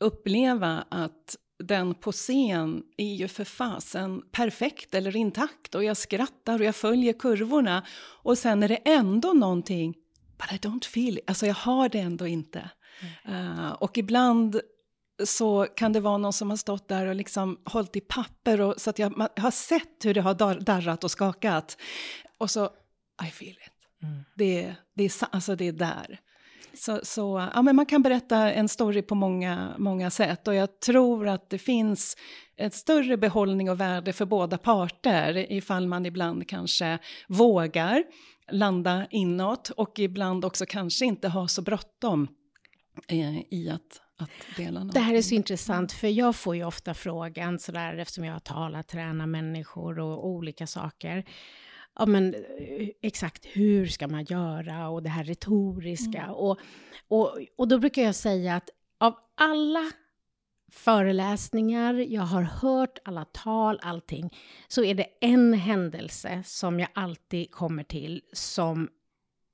[0.00, 6.58] uppleva att den på scen är ju för fasen perfekt eller intakt och jag skrattar
[6.58, 7.86] och jag följer kurvorna
[8.22, 9.94] och sen är det ändå någonting,
[10.38, 12.70] but I don't feel it, alltså jag har det ändå inte.
[13.24, 14.60] Eh, och ibland
[15.24, 18.80] så kan det vara någon som har stått där och liksom hållit i papper och,
[18.80, 21.76] så att jag man, har sett hur det har dar, darrat och skakat.
[22.38, 22.70] Och så,
[23.28, 23.72] I feel it.
[24.36, 26.20] Det, det, är, alltså det är där.
[26.74, 30.80] Så, så ja, men man kan berätta en story på många, många sätt och jag
[30.80, 32.16] tror att det finns
[32.56, 38.04] ett större behållning och värde för båda parter ifall man ibland kanske vågar
[38.50, 42.28] landa inåt och ibland också kanske inte har så bråttom
[43.08, 44.94] eh, i att, att dela något.
[44.94, 48.40] Det här är så intressant, för jag får ju ofta frågan sådär, eftersom jag har
[48.40, 51.24] talat, tränat människor och olika saker.
[51.98, 56.30] Ja, men eh, exakt hur ska man göra och det här retoriska.
[56.30, 56.58] Och,
[57.08, 59.92] och, och då brukar jag säga att av alla
[60.72, 64.36] föreläsningar, jag har hört alla tal, allting,
[64.68, 68.88] så är det en händelse som jag alltid kommer till som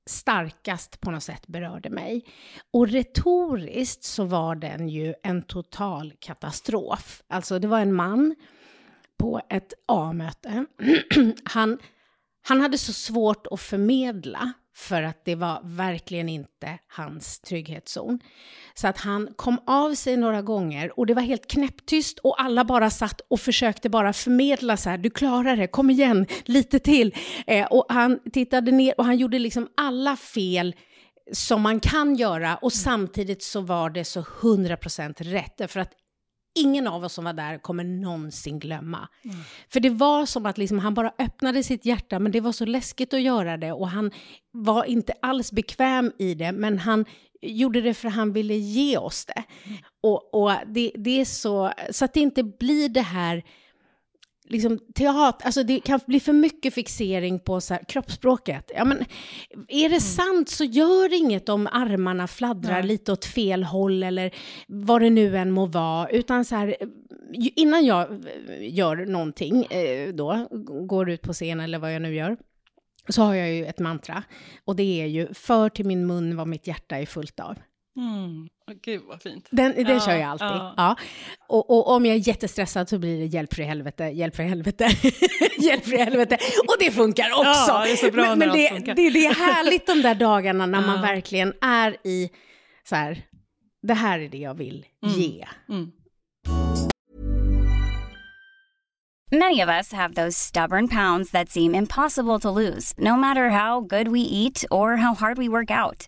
[0.09, 2.25] starkast på något sätt berörde mig.
[2.71, 7.23] Och retoriskt så var den ju en total katastrof.
[7.27, 8.35] Alltså det var en man
[9.17, 10.65] på ett A-möte.
[11.43, 11.77] han,
[12.41, 18.19] han hade så svårt att förmedla för att det var verkligen inte hans trygghetszon.
[18.73, 22.65] Så att han kom av sig några gånger och det var helt knäpptyst och alla
[22.65, 27.15] bara satt och försökte bara förmedla så här, du klarar det, kom igen, lite till.
[27.47, 30.75] Eh, och han tittade ner och han gjorde liksom alla fel
[31.31, 35.71] som man kan göra och samtidigt så var det så 100% rätt.
[35.71, 35.91] För att
[36.55, 39.07] ingen av oss som var där kommer någonsin glömma.
[39.69, 42.65] För det var som att liksom, han bara öppnade sitt hjärta, men det var så
[42.65, 44.11] läskigt att göra det och han
[44.51, 47.05] var inte alls bekväm i det, men han
[47.41, 49.43] gjorde det för att han ville ge oss det.
[50.01, 53.43] Och, och det, det är så, så att det inte blir det här
[54.49, 58.71] liksom teater, alltså det kan bli för mycket fixering på så här, kroppsspråket.
[58.75, 59.05] Ja, men,
[59.67, 62.83] är det sant så gör inget om armarna fladdrar Nej.
[62.83, 64.31] lite åt fel håll eller
[64.67, 66.09] vad det nu än må vara.
[66.09, 66.75] Utan så här,
[67.33, 70.47] innan jag eh, gör någonting eh, då,
[70.87, 72.37] går ut på scen eller vad jag nu gör,
[73.09, 74.23] så har jag ju ett mantra.
[74.65, 77.55] Och det är ju, för till min mun vad mitt hjärta är fullt av.
[77.99, 78.47] Mm.
[78.83, 79.47] Gud vad fint.
[79.51, 80.47] Den, den Ja, kör jag alltid.
[80.47, 80.73] ja.
[80.77, 80.95] Ja.
[81.47, 84.43] Och, och om jag är jättestressad så blir det hjälp för i helvete, hjälp för
[84.43, 84.89] i helvete,
[85.59, 86.37] hjälp för i helvete.
[86.67, 87.71] Och det funkar också.
[87.71, 90.15] Ja, det är så bra men när men det, det, det är härligt de där
[90.15, 92.29] dagarna när man verkligen är i
[92.89, 93.21] så här,
[93.87, 95.45] det här är det jag vill ge.
[95.69, 95.91] Mm.
[99.31, 103.81] Many of us have those stubborn pounds that seem impossible to lose, no matter how
[103.81, 106.07] good we eat or how hard we work out.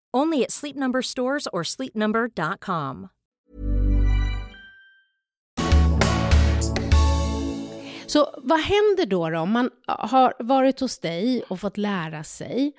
[0.17, 3.07] Only at Sleep Number stores or sleepnumber.com.
[8.05, 12.73] Så vad händer då, då om man har varit hos dig och fått lära sig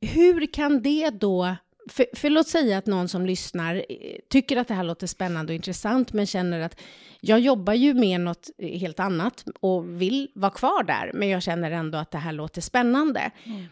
[0.00, 1.56] hur kan det då
[1.90, 3.84] för, för låt säga att någon som lyssnar eh,
[4.30, 6.80] tycker att det här låter spännande och intressant, men känner att
[7.20, 11.70] jag jobbar ju med något helt annat och vill vara kvar där, men jag känner
[11.70, 13.30] ändå att det här låter spännande.
[13.44, 13.64] Mm.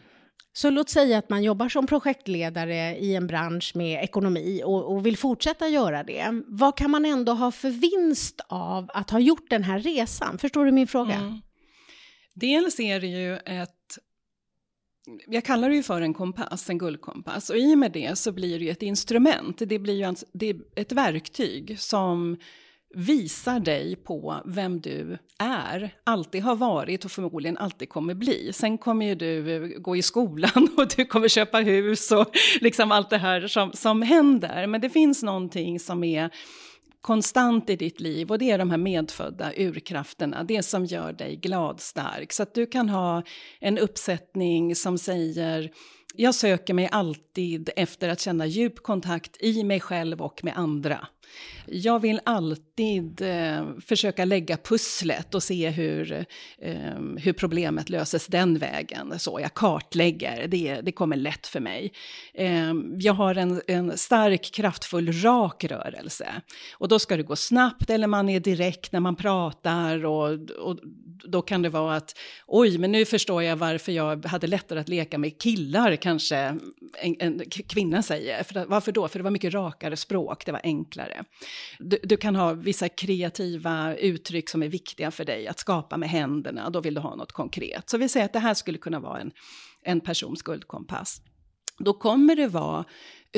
[0.53, 5.05] Så låt säga att man jobbar som projektledare i en bransch med ekonomi och, och,
[5.05, 6.41] vill fortsätta göra det.
[6.47, 10.37] Vad kan man ändå ha för vinst av att ha gjort den här resan?
[10.37, 11.13] Förstår du min fråga?
[11.13, 11.41] Mm.
[12.33, 13.97] Dels är det ju ett
[15.27, 17.49] jag kallar det ju för en kompass, en guldkompass.
[17.49, 19.61] Och i och med det så blir det ju ett instrument.
[19.65, 20.25] Det blir ju alltså,
[20.75, 22.37] ett verktyg som
[22.93, 28.53] visar dig på vem du är, alltid har varit och förmodligen alltid kommer bli.
[28.53, 32.27] Sen kommer ju du gå i skolan och du kommer köpa hus och
[32.61, 34.67] liksom allt det här som, som händer.
[34.67, 36.29] Men det finns någonting som är
[37.01, 41.35] konstant i ditt liv och det är de här medfödda urkrafterna, det som gör dig
[41.35, 42.33] glad stark.
[42.33, 43.23] Så att du kan ha
[43.59, 45.71] en uppsättning som säger
[46.17, 51.07] jag söker mig alltid efter att känna djup kontakt i mig själv och med andra.
[51.67, 56.25] Jag vill alltid eh, försöka lägga pusslet och se hur,
[56.61, 56.75] eh,
[57.17, 59.19] hur problemet löses den vägen.
[59.19, 61.91] Så jag kartlägger, det, det kommer lätt för mig.
[62.33, 66.27] Eh, jag har en, en stark, kraftfull, rak rörelse.
[66.73, 70.79] Och då ska det gå snabbt eller man är direkt när man pratar och, och
[71.27, 72.17] då kan det vara att
[72.47, 76.37] oj, men nu förstår jag varför jag hade lättare att leka med killar kanske
[77.01, 78.43] en, en kvinna säger.
[78.43, 79.07] För, varför då?
[79.07, 81.14] För det var mycket rakare språk, det var enklare.
[81.79, 86.09] Du, du, kan ha vissa kreativa uttryck som är viktiga för dig att skapa med
[86.09, 87.89] händerna, då vill du ha något konkret.
[87.89, 89.31] Så vi säger att det här skulle kunna vara en,
[89.83, 91.21] en persons guldkompass.
[91.79, 92.85] Då kommer det vara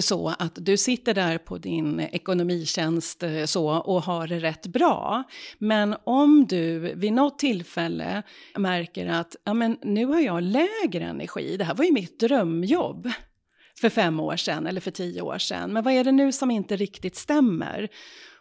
[0.01, 5.23] så att du sitter där på din ekonomitjänst eh, så, och har det rätt bra.
[5.57, 8.23] Men om du vid något tillfälle
[8.57, 13.11] märker att ja, men nu har jag lägre energi, det här var ju mitt drömjobb
[13.81, 16.51] för fem år sedan eller för tio år sedan, men vad är det nu som
[16.51, 17.89] inte riktigt stämmer?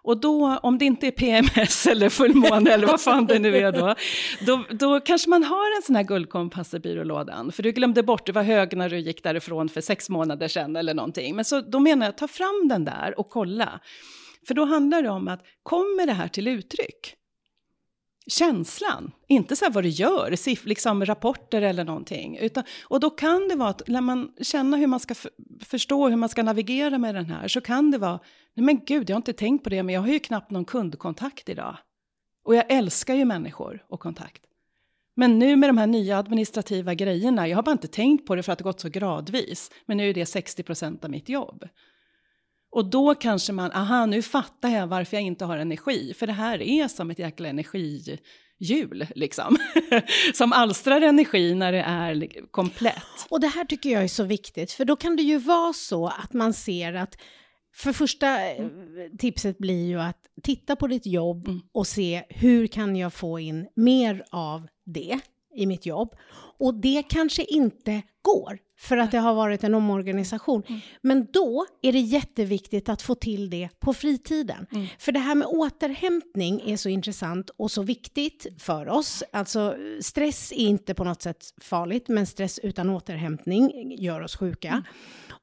[0.06, 3.72] Och då, om det inte är PMS eller fullmåne eller vad fan det nu är
[3.72, 3.94] då,
[4.46, 7.52] då, då kanske man har en sån här guldkompass i byrålådan.
[7.52, 10.76] För du glömde bort, du var hög när du gick därifrån för sex månader sedan
[10.76, 11.36] eller någonting.
[11.36, 13.80] Men så då menar jag, ta fram den där och kolla.
[14.46, 17.14] För då handlar det om att, kommer det här till uttryck?
[18.26, 22.38] Känslan, inte så här vad du gör, siff, liksom rapporter eller någonting.
[22.38, 25.14] Utan, och då kan det vara att när man känner hur man ska
[25.64, 28.20] förstå hur man ska navigera med den här så kan det vara,
[28.54, 30.64] nej men gud, jag har inte tänkt på det, men jag har ju knappt någon
[30.64, 31.76] kundkontakt idag.
[32.44, 34.42] Och jag älskar ju människor och kontakt.
[35.16, 38.42] Men nu med de här nya administrativa grejerna, jag har bara inte tänkt på det
[38.42, 41.64] för att det gått så gradvis, men nu är det 60 procent av mitt jobb.
[42.76, 46.32] Och då kanske man, aha, nu fattar jag varför jag inte har energi, för det
[46.32, 49.56] här är som ett jäkla energihjul, liksom.
[50.34, 53.26] som alstrar energi när det är komplett.
[53.28, 56.06] Och det här tycker jag är så viktigt, för då kan det ju vara så
[56.06, 57.18] att man ser att
[57.74, 58.70] för första mm.
[59.18, 61.60] tipset blir ju att titta på ditt jobb mm.
[61.72, 65.18] och se hur kan jag få in mer av det
[65.56, 66.14] i mitt jobb.
[66.58, 70.62] Och det kanske inte går för att det har varit en omorganisation.
[70.68, 70.80] Mm.
[71.02, 74.66] Men då är det jätteviktigt att få till det på fritiden.
[74.72, 74.86] Mm.
[74.98, 79.22] För det här med återhämtning är så intressant och så viktigt för oss.
[79.32, 84.68] Alltså stress är inte på något sätt farligt, men stress utan återhämtning gör oss sjuka.
[84.68, 84.82] Mm.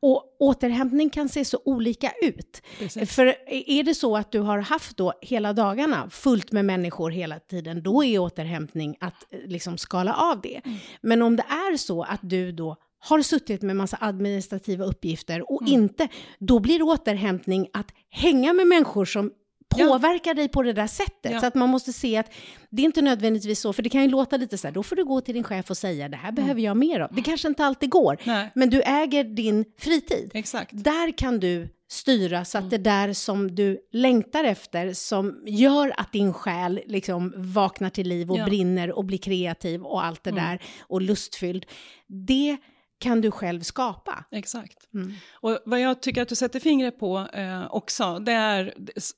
[0.05, 2.61] Och återhämtning kan se så olika ut.
[2.79, 3.11] Precis.
[3.11, 7.39] För är det så att du har haft då hela dagarna fullt med människor hela
[7.39, 10.61] tiden, då är återhämtning att eh, liksom skala av det.
[10.65, 10.77] Mm.
[11.01, 12.77] Men om det är så att du då
[13.09, 15.73] har suttit med massa administrativa uppgifter och mm.
[15.73, 16.07] inte,
[16.39, 19.31] då blir återhämtning att hänga med människor som
[19.69, 20.35] påverkar ja.
[20.35, 21.31] dig på det där sättet.
[21.31, 21.39] Ja.
[21.39, 22.31] Så att man måste se att
[22.69, 24.95] det är inte nödvändigtvis så, för det kan ju låta lite så här, då får
[24.95, 26.35] du gå till din chef och säga det här mm.
[26.35, 27.09] behöver jag mer av.
[27.13, 28.51] Det kanske inte alltid går, Nej.
[28.55, 30.31] men du äger din fritid.
[30.33, 30.71] Exakt.
[30.73, 32.69] Där kan du styra så att mm.
[32.69, 38.31] det där som du längtar efter, som gör att din själ liksom vaknar till liv
[38.31, 38.45] och ja.
[38.45, 40.43] brinner och blir kreativ och allt det mm.
[40.43, 41.65] där och lustfylld,
[42.07, 42.57] det
[43.03, 44.23] kan du själv skapa.
[44.31, 44.93] Exakt.
[44.93, 45.13] Mm.
[45.31, 48.73] Och vad jag tycker att du sätter fingret på eh, också, det är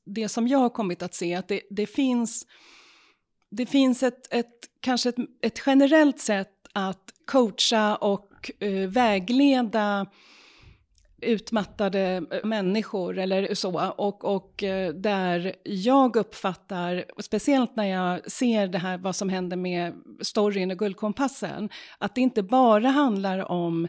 [0.06, 2.48] det som jag har kommit att se, att det, det finns,
[3.50, 10.08] det finns ett, ett kanske ett, ett generellt sätt att coacha och eh, vägleda
[11.26, 13.94] utmattade människor eller så.
[13.98, 19.58] Och, och eh, där jag uppfattar, speciellt när jag ser det här vad som händer
[19.58, 23.88] med storyn och Guldkompassen, att det inte bara handlar om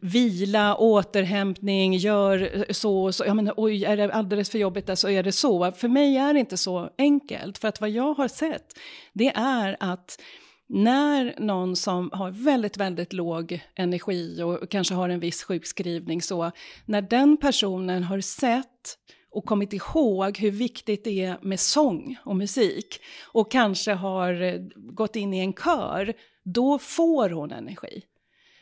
[0.00, 3.24] vila, återhämtning, gör eh, så och så.
[3.24, 5.72] Jag menar, oj, är det alldeles för jobbigt så är det så.
[5.72, 8.78] För mig är det inte så enkelt, för att vad jag har sett,
[9.12, 10.20] det är att
[10.72, 16.50] när någon som har väldigt, väldigt låg energi och kanske har en viss sjukskrivning så,
[16.86, 18.96] när den personen har sett
[19.30, 23.00] och kommit ihåg hur viktigt det är med sång och musik
[23.32, 26.14] och kanske har eh, gått in i en kör,
[26.44, 28.02] då får hon energi.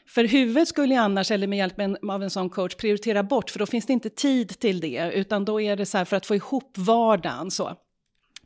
[0.08, 3.58] För huvudet skulle ju annars, eller med hjälp av en sån coach, prioritera bort, för
[3.58, 6.26] då finns det inte tid till det, utan då är det så här för att
[6.26, 7.50] få ihop vardagen.
[7.50, 7.76] Så.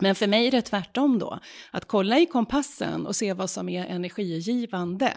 [0.03, 1.39] Men för mig är det tvärtom då,
[1.71, 5.17] att kolla i kompassen och se vad som är energigivande.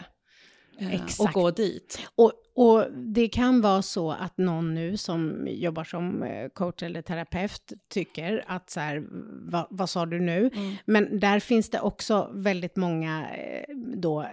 [0.79, 1.99] Eh, och gå dit.
[2.15, 7.01] Och, och det kan vara så att någon nu som jobbar som eh, coach eller
[7.01, 9.03] terapeut tycker att så här,
[9.51, 10.49] vad, vad sa du nu?
[10.53, 10.76] Mm.
[10.86, 14.28] Men där finns det också väldigt många, eh, då, eh,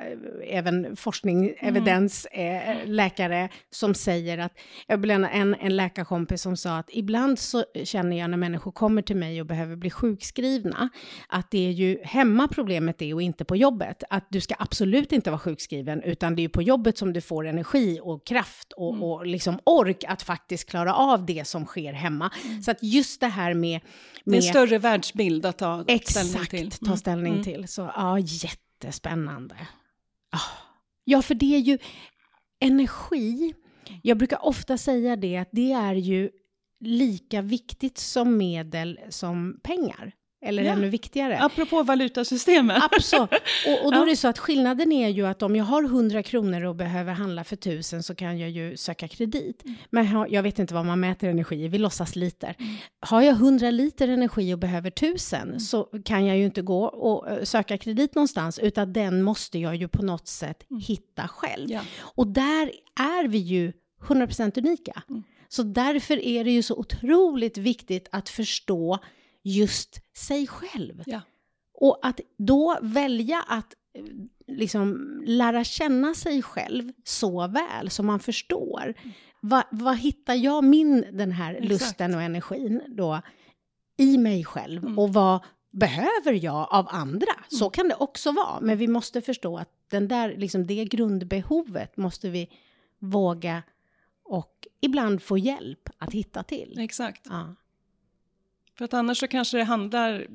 [0.59, 1.57] även forskning, mm.
[1.61, 4.53] evidens, eh, läkare som säger att,
[4.87, 9.03] jag bland en, en läkarkompis som sa att ibland så känner jag när människor kommer
[9.03, 10.89] till mig och behöver bli sjukskrivna,
[11.29, 14.03] att det är ju hemma problemet är och inte på jobbet.
[14.11, 17.21] Att du ska absolut inte vara sjukskriven, utan det är ju på jobbet som du
[17.21, 19.03] får energi och kraft och, mm.
[19.03, 22.31] och liksom ork att faktiskt klara av det som sker hemma.
[22.45, 22.63] Mm.
[22.63, 23.81] Så att just det här med...
[24.25, 26.67] med en större världsbild att ta exakt, ställning till.
[26.67, 27.45] Exakt, ta ställning mm.
[27.45, 27.69] till.
[27.69, 29.57] Så ja, jättespännande.
[30.31, 30.39] Ah.
[31.05, 31.79] Ja, för det är ju
[32.61, 33.55] energi.
[34.03, 36.31] Jag brukar ofta säga det, att det är ju
[36.81, 40.13] lika viktigt som medel som pengar.
[40.45, 40.73] Eller ja.
[40.73, 41.39] ännu viktigare.
[41.41, 42.83] Apropå valutasystemet.
[42.91, 43.31] Absolut.
[43.67, 44.03] Och, och då ja.
[44.03, 47.13] är det så att skillnaden är ju att om jag har 100 kronor och behöver
[47.13, 49.65] handla för 1000 så kan jag ju söka kredit.
[49.65, 49.77] Mm.
[49.91, 52.57] Men jag vet inte vad man mäter energi vi låtsas liter.
[52.59, 52.75] Mm.
[53.01, 55.61] Har jag 100 liter energi och behöver 1000 mm.
[55.61, 59.89] så kan jag ju inte gå och söka kredit någonstans, utan den måste jag ju
[59.89, 61.71] på något sätt hitta själv.
[61.71, 61.81] Ja.
[62.01, 62.71] Och där
[63.01, 63.73] är vi ju
[64.03, 65.03] 100% unika.
[65.49, 68.99] Så därför är det ju så otroligt viktigt att förstå
[69.43, 71.03] just sig själv.
[71.07, 71.21] Ja.
[71.75, 74.05] Och att då välja att eh,
[74.47, 78.95] liksom lära känna sig själv så väl som man förstår.
[79.41, 81.69] Vad, vad hittar jag min, den här Exakt.
[81.69, 83.21] lusten och energin då
[83.97, 84.85] i mig själv?
[84.85, 84.99] Mm.
[84.99, 85.41] Och vad
[85.71, 87.33] behöver jag av andra?
[87.49, 87.71] Så mm.
[87.71, 88.61] kan det också vara.
[88.61, 92.49] Men vi måste förstå att den där, liksom det grundbehovet måste vi
[92.99, 93.63] våga
[94.25, 96.79] och ibland få hjälp att hitta till.
[96.79, 97.27] Exakt.
[97.31, 97.55] Ja.
[98.79, 100.27] För att annars så kanske det handlar,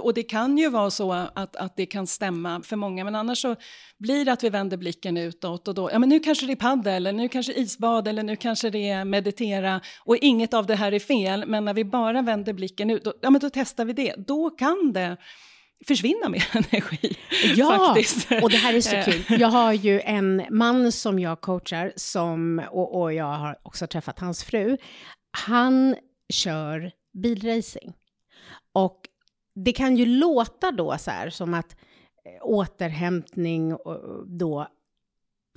[0.00, 3.38] och det kan ju vara så att, att det kan stämma för många, men annars
[3.42, 3.56] så
[3.98, 6.56] blir det att vi vänder blicken utåt och då, ja men nu kanske det är
[6.56, 10.74] paddel, eller nu kanske isbad, eller nu kanske det är meditera, och inget av det
[10.74, 13.84] här är fel, men när vi bara vänder blicken ut, då, ja men då testar
[13.84, 15.16] vi det, då kan det
[15.86, 17.16] försvinna mer energi.
[17.56, 18.28] Ja, faktiskt.
[18.42, 19.40] och det här är så kul.
[19.40, 24.18] Jag har ju en man som jag coachar, som, och, och jag har också träffat
[24.18, 24.76] hans fru.
[25.30, 25.96] Han
[26.32, 27.92] kör bilracing.
[28.72, 29.00] Och
[29.54, 31.76] det kan ju låta då så här som att
[32.24, 33.76] eh, återhämtning eh,
[34.26, 34.68] då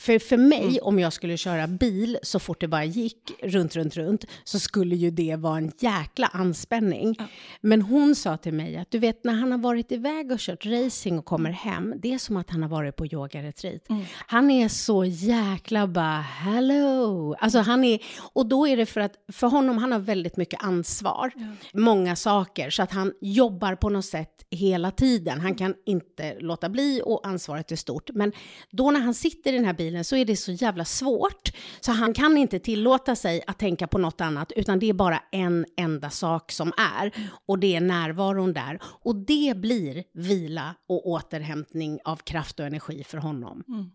[0.01, 0.79] för, för mig, mm.
[0.81, 4.95] om jag skulle köra bil så fort det bara gick, runt, runt, runt, så skulle
[4.95, 7.15] ju det vara en jäkla anspänning.
[7.19, 7.25] Ja.
[7.61, 10.65] Men hon sa till mig att du vet, när han har varit iväg och kört
[10.65, 13.89] racing och kommer hem, det är som att han har varit på yogaretreat.
[13.89, 14.03] Mm.
[14.27, 17.35] Han är så jäkla bara, hello!
[17.39, 17.99] Alltså han är,
[18.33, 21.45] och då är det för att, för honom, han har väldigt mycket ansvar, ja.
[21.73, 25.41] många saker, så att han jobbar på något sätt hela tiden.
[25.41, 28.09] Han kan inte låta bli och ansvaret är stort.
[28.13, 28.31] Men
[28.71, 31.49] då när han sitter i den här bilen bilen så är det så jävla svårt.
[31.81, 35.23] Så han kan inte tillåta sig att tänka på något annat, utan det är bara
[35.31, 37.11] en enda sak som är.
[37.45, 38.79] Och det är närvaron där.
[38.83, 43.63] Och det blir vila och återhämtning av kraft och energi för honom.
[43.67, 43.91] Mm.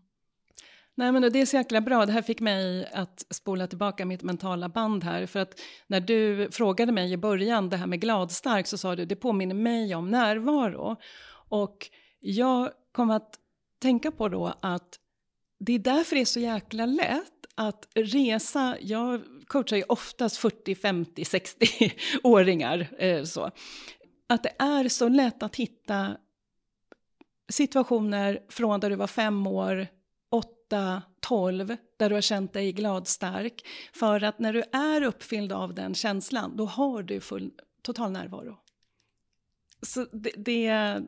[0.95, 4.23] Nej men det är så jäkla bra, det här fick mig att spola tillbaka mitt
[4.23, 5.25] mentala band här.
[5.25, 9.05] För att när du frågade mig i början, det här med gladstark, så sa du
[9.05, 10.95] det påminner mig om närvaro.
[11.49, 11.89] Och
[12.19, 13.39] jag kom att
[13.81, 14.99] tänka på då att
[15.65, 18.77] det är därför det är så jäkla lätt att resa.
[18.81, 22.87] Jag coachar ju oftast 40, 50, 60-åringar.
[22.97, 23.51] Eh, så.
[24.27, 26.17] Att det är så lätt att hitta
[27.49, 29.87] situationer från där du var fem år,
[30.31, 33.65] åtta, tolv, där du har känt dig glad stark.
[33.93, 37.51] För att när du är uppfylld av den känslan, då har du full,
[37.81, 38.57] total närvaro.
[39.81, 41.01] Så det, det,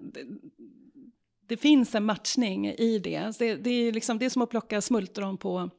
[1.48, 3.40] det finns en matchning i det.
[3.40, 5.70] Det, det, är, liksom, det är som att plocka smultron på,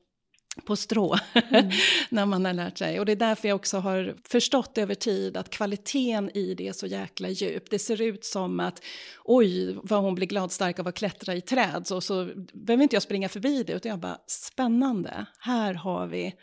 [0.65, 1.17] på strå
[1.51, 1.71] mm.
[2.11, 3.01] när man har lärt sig.
[3.01, 6.73] Och det är därför jag också har förstått över tid att kvaliteten i det är
[6.73, 7.71] så jäkla djup.
[7.71, 8.85] Det ser ut som att
[9.25, 11.87] oj, vad hon blir gladstark av att klättra i träd.
[11.87, 15.27] Så, så behöver inte jag springa förbi det, utan jag bara spännande.
[15.39, 16.35] Här har vi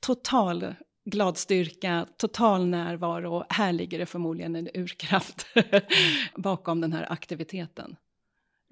[0.00, 0.74] total
[1.06, 3.44] gladstyrka, total närvaro.
[3.48, 5.46] Här ligger det förmodligen en urkraft
[6.36, 7.96] bakom den här aktiviteten.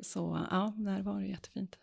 [0.03, 1.77] Så ja, där var det jättefint.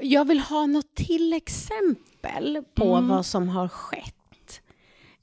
[0.00, 3.08] Jag vill ha något till exempel på Mm.
[3.08, 4.60] vad som har skett.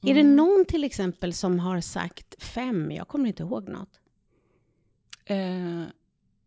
[0.02, 2.92] Är det någon till exempel som har sagt fem?
[2.92, 4.00] Jag kommer inte ihåg något.
[5.26, 5.84] Eh,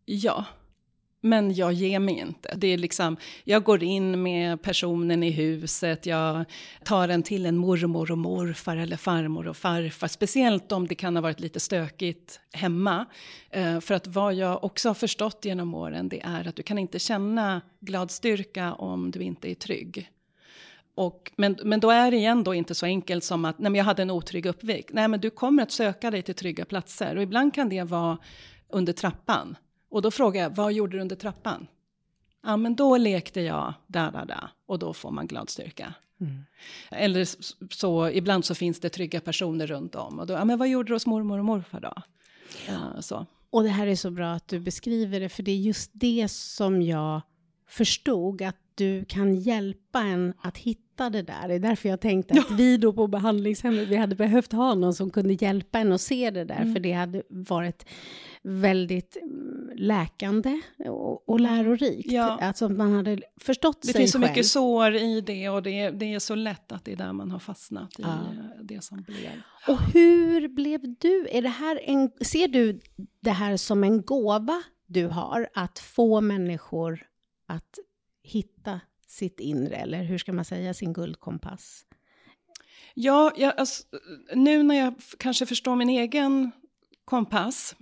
[0.05, 0.45] ja,
[1.23, 2.53] men jag ger mig inte.
[2.57, 6.45] Det är liksom, jag går in med personen i huset, jag
[6.83, 10.07] tar en till en mormor och morfar eller farmor och farfar.
[10.07, 13.05] Speciellt om det kan ha varit lite stökigt hemma.
[13.49, 16.77] Eh, för att vad jag också har förstått genom åren det är att du kan
[16.77, 20.09] inte känna glad styrka om du inte är trygg.
[20.95, 23.77] Och, men, men då är det igen då inte så enkelt som att nej men
[23.77, 24.93] jag hade en otrygg uppväxt.
[24.93, 28.17] Nej men du kommer att söka dig till trygga platser och ibland kan det vara
[28.69, 29.55] under trappan.
[29.93, 31.67] Och då frågar jag, vad gjorde du under trappan?
[32.43, 34.49] Ja men då lekte jag där, där, där.
[34.65, 35.93] Och då får man glad styrka.
[36.91, 40.19] Eller s- så, ibland så finns det trygga personer runt om.
[40.19, 41.93] Och då, ja men vad gjorde du hos mormor och morfar då?
[42.67, 43.25] Ja, så.
[43.49, 46.27] Och det här är så bra att du beskriver det, för det är just det
[46.31, 47.21] som jag
[47.67, 51.47] förstod, att du kan hjälpa en att hitta det där.
[51.47, 54.93] Det är därför jag tänkte att vi då på behandlingshemmet, vi hade behövt ha någon
[54.93, 56.73] som kunde hjälpa en att se det där, Mm.
[56.73, 57.85] för det hade varit
[58.43, 62.11] väldigt mm, läkande och, och lärorikt.
[62.11, 62.39] Ja.
[62.41, 64.31] Alltså att man hade förstått Det sig finns så själv.
[64.31, 67.31] mycket sår i det och det, det är så lätt att det är där man
[67.31, 68.09] har fastnat i Ja.
[68.09, 69.31] eh, det som blev.
[69.67, 71.27] Och hur blev du?
[71.31, 72.79] Är det här en, ser du
[73.19, 77.07] det här som en gåva du har, att få människor
[77.47, 77.79] att
[78.23, 81.85] hitta sitt inre, eller hur ska man säga, sin guldkompass?
[82.93, 83.83] Ja, jag, alltså,
[84.35, 86.51] nu när jag kanske förstår min egen
[87.05, 87.75] kompass.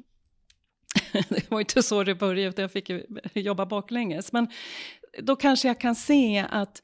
[1.29, 2.91] det var inte så det började, utan jag fick
[3.33, 4.31] jobba baklänges.
[4.31, 4.47] Men
[5.19, 6.81] då kanske jag kan se att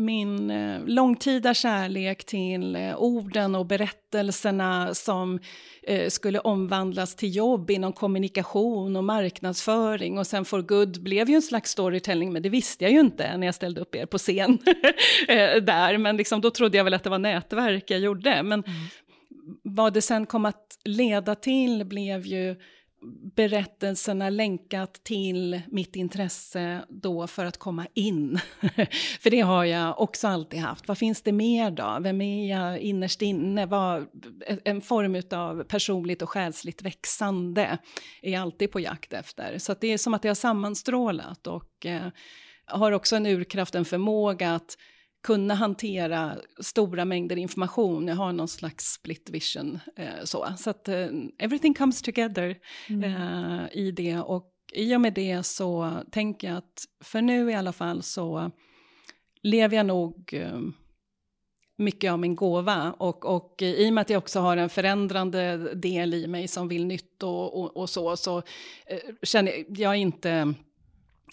[0.00, 5.38] min eh, långtida kärlek till eh, orden och berättelserna som
[5.82, 11.34] eh, skulle omvandlas till jobb inom kommunikation och marknadsföring och sen For Good blev ju
[11.34, 14.18] en slags storytelling, men det visste jag ju inte när jag ställde upp er på
[14.18, 14.58] scen
[15.62, 18.42] där, men liksom, då trodde jag väl att det var nätverk jag gjorde.
[18.42, 18.64] Men
[19.62, 22.56] vad det sen kom att leda till blev ju
[23.36, 28.40] berättelserna länkat till mitt intresse då för att komma in.
[29.20, 30.88] för det har jag också alltid haft.
[30.88, 31.98] Vad finns det mer då?
[32.00, 33.66] Vem är jag innerst inne?
[33.66, 34.06] Vad,
[34.64, 37.78] en form av personligt och själsligt växande
[38.22, 39.58] är jag alltid på jakt efter.
[39.58, 42.08] Så att det är som att det har sammanstrålat och eh,
[42.66, 44.76] har också en urkraft, en förmåga att
[45.22, 48.08] kunna hantera stora mängder information.
[48.08, 49.78] Jag har någon slags split vision.
[49.96, 51.08] Eh, så så att eh,
[51.38, 52.58] everything comes together
[52.88, 54.18] eh, i det.
[54.18, 58.50] Och i och med det så tänker jag att för nu i alla fall så
[59.42, 60.60] lever jag nog eh,
[61.76, 62.92] mycket av min gåva.
[62.98, 66.68] Och, och i och med att jag också har en förändrande del i mig som
[66.68, 68.38] vill nytt och, och, och så, så
[68.86, 70.54] eh, känner jag, jag är inte,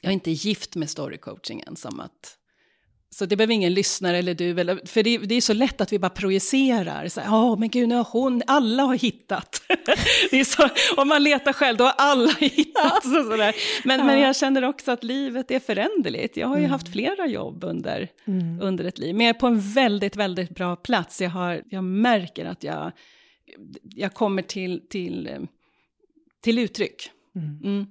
[0.02, 2.38] jag är inte gift med storycoachingen som att
[3.18, 5.94] så det behöver ingen lyssnare eller du, eller, för det, det är så lätt att
[5.94, 7.08] vi bara projicerar.
[7.16, 9.62] Ja, men gud, nu har hon, alla har hittat.
[10.32, 10.70] det är så,
[11.02, 13.04] om man letar själv, då har alla hittat.
[13.04, 13.56] Så, sådär.
[13.84, 16.38] Men, men jag känner också att livet är föränderligt.
[16.38, 18.10] Jag har ju haft flera jobb under,
[18.62, 19.16] under ett liv.
[19.16, 21.22] Men jag är på en väldigt, väldigt bra plats.
[21.22, 22.92] Jag, har, jag märker att jag,
[23.84, 25.48] jag kommer till, till,
[26.44, 27.12] till uttryck.
[27.36, 27.88] Mm.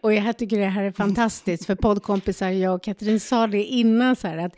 [0.00, 4.16] Och jag tycker det här är fantastiskt, för poddkompisar, jag och Katrin sa det innan,
[4.16, 4.52] så här att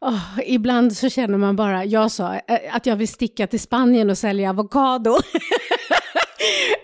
[0.00, 4.10] åh, ibland så känner man bara, jag sa eh, att jag vill sticka till Spanien
[4.10, 5.16] och sälja avokado.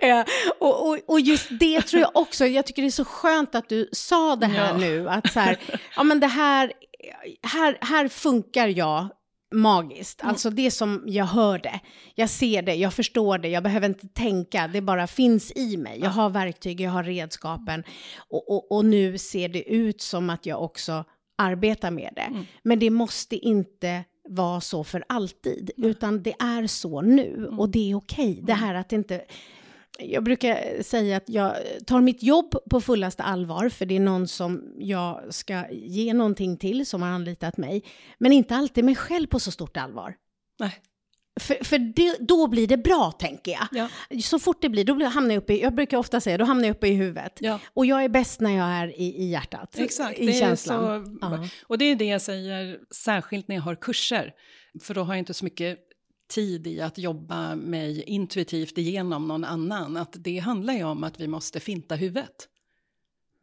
[0.02, 0.24] Eh,
[0.58, 3.68] och, och, och just det tror jag också, jag tycker det är så skönt att
[3.68, 4.76] du sa det här Ja.
[4.76, 5.56] nu, att så här,
[5.96, 6.72] ja men det här,
[7.42, 9.08] här, här funkar jag
[9.50, 10.20] magiskt.
[10.24, 11.80] Alltså det som jag hör det,
[12.14, 16.00] jag ser det, jag förstår det, jag behöver inte tänka, det bara finns i mig.
[16.00, 17.84] Jag har verktyg, jag har redskapen.
[18.28, 21.04] Och, och, och nu ser det ut som att jag också
[21.38, 22.46] arbetar med det.
[22.62, 27.50] Men det måste inte vara så för alltid, utan det är så nu.
[27.58, 28.40] Och det är okej.
[28.42, 29.24] Det här att inte
[30.02, 34.28] jag brukar säga att jag tar mitt jobb på fullaste allvar, för det är någon
[34.28, 37.82] som jag ska ge någonting till, som har anlitat mig.
[38.18, 40.14] Men inte alltid mig själv på så stort allvar.
[40.60, 40.80] Nej.
[41.40, 43.68] För, för det, då blir det bra, tänker jag.
[43.72, 43.88] Ja.
[44.22, 46.44] Så fort det blir, då blir, hamnar jag uppe i, jag brukar ofta säga, då
[46.44, 47.32] hamnar jag uppe i huvudet.
[47.40, 47.58] Ja.
[47.74, 51.06] Och jag är bäst när jag är i, i hjärtat, Exakt, i det är känslan.
[51.06, 51.48] så, Ja.
[51.66, 54.32] och det är det jag säger särskilt när jag har kurser.
[54.82, 55.78] För då har jag inte så mycket
[56.30, 59.96] tid i att jobba mig intuitivt igenom någon annan.
[59.96, 62.48] Att det handlar ju om att vi måste finta huvudet.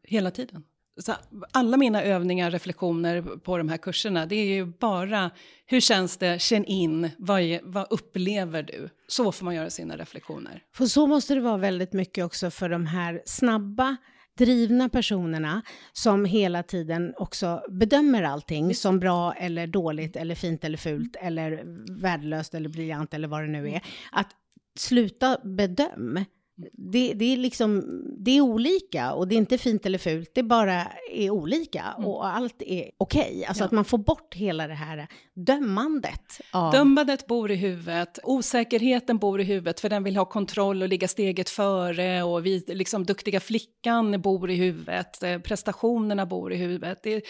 [0.03, 0.63] Hela tiden.
[0.99, 1.13] så
[1.51, 5.31] alla mina övningar, reflektioner på de här kurserna, det är ju bara
[5.65, 8.89] hur känns det, känn in, vad, är, vad upplever du?
[9.07, 10.63] Så får man göra sina reflektioner.
[10.73, 13.97] För så måste det vara väldigt mycket också för de här snabba,
[14.37, 15.61] drivna personerna
[15.93, 21.63] som hela tiden också bedömer allting som bra eller dåligt eller fint eller fult eller
[22.01, 23.81] värdelöst eller briljant eller vad det nu är.
[24.11, 24.29] Att
[24.75, 26.25] sluta bedöm
[26.73, 27.83] det, det, är liksom,
[28.17, 32.09] det är olika och det är inte fint eller fult, det bara är olika mm.
[32.09, 33.21] och allt är okej.
[33.21, 33.43] Okay.
[33.43, 33.65] Alltså ja.
[33.65, 36.41] att man får bort hela det här dömandet.
[36.51, 36.71] Av...
[36.71, 41.07] Dömandet bor i huvudet, osäkerheten bor i huvudet för den vill ha kontroll och ligga
[41.07, 46.99] steget före och vi, liksom duktiga flickan bor i huvudet, eh, prestationerna bor i huvudet.
[47.03, 47.25] Det,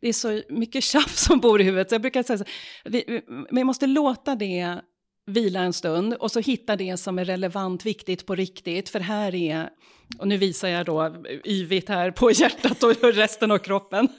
[0.00, 1.88] det är så mycket tjafs som bor i huvudet.
[1.88, 2.44] Så jag brukar säga så,
[2.84, 4.80] vi, vi måste låta det
[5.26, 8.88] vila en stund och så hitta det som är relevant, viktigt på riktigt.
[8.88, 9.70] För här är,
[10.18, 14.08] och nu visar jag då yvigt här på hjärtat och resten av kroppen.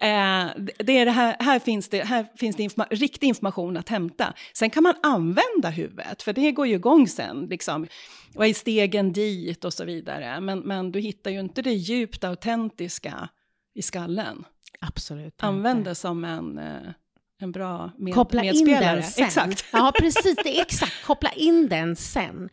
[0.00, 0.46] Eh,
[0.78, 4.34] det är det här, här finns det, här finns det informa riktig information att hämta.
[4.52, 7.46] Sen kan man använda huvudet, för det går ju igång sen.
[7.50, 7.86] Liksom.
[8.34, 10.40] Vad är stegen dit och så vidare.
[10.40, 13.28] Men, men du hittar ju inte det djupt autentiska
[13.74, 14.44] i skallen.
[14.80, 15.34] Absolut.
[15.42, 16.92] Använd det som en eh,
[17.38, 18.96] en bra med, Koppla medspelare.
[18.96, 19.24] in den sen.
[19.24, 19.64] Exakt.
[19.72, 20.36] Ja, precis.
[20.36, 21.04] Det är exakt.
[21.04, 22.50] Koppla in den sen.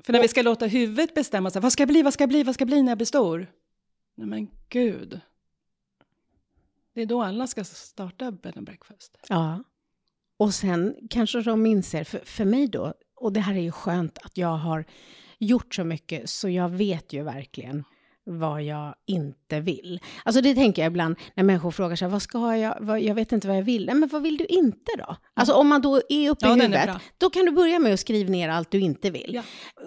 [0.00, 2.22] För när och, vi ska låta huvudet bestämma sig, vad ska jag bli, vad ska
[2.22, 3.50] jag bli, vad ska jag bli när jag blir stor?
[4.14, 5.20] Nej men gud.
[6.94, 9.18] Det är då alla ska starta bed and breakfast.
[9.28, 9.62] Ja.
[10.36, 14.18] Och sen kanske de inser, för, för mig då, och det här är ju skönt
[14.18, 14.84] att jag har
[15.38, 17.84] gjort så mycket, så jag vet ju verkligen
[18.26, 20.00] vad jag inte vill.
[20.24, 23.32] Alltså det tänker jag ibland när människor frågar sig, vad ska jag, vad, jag vet
[23.32, 23.90] inte vad jag vill.
[23.94, 25.16] Men vad vill du inte då?
[25.34, 28.00] Alltså om man då är uppe ja, i huvudet, då kan du börja med att
[28.00, 29.30] skriva ner allt du inte vill.
[29.34, 29.42] Ja.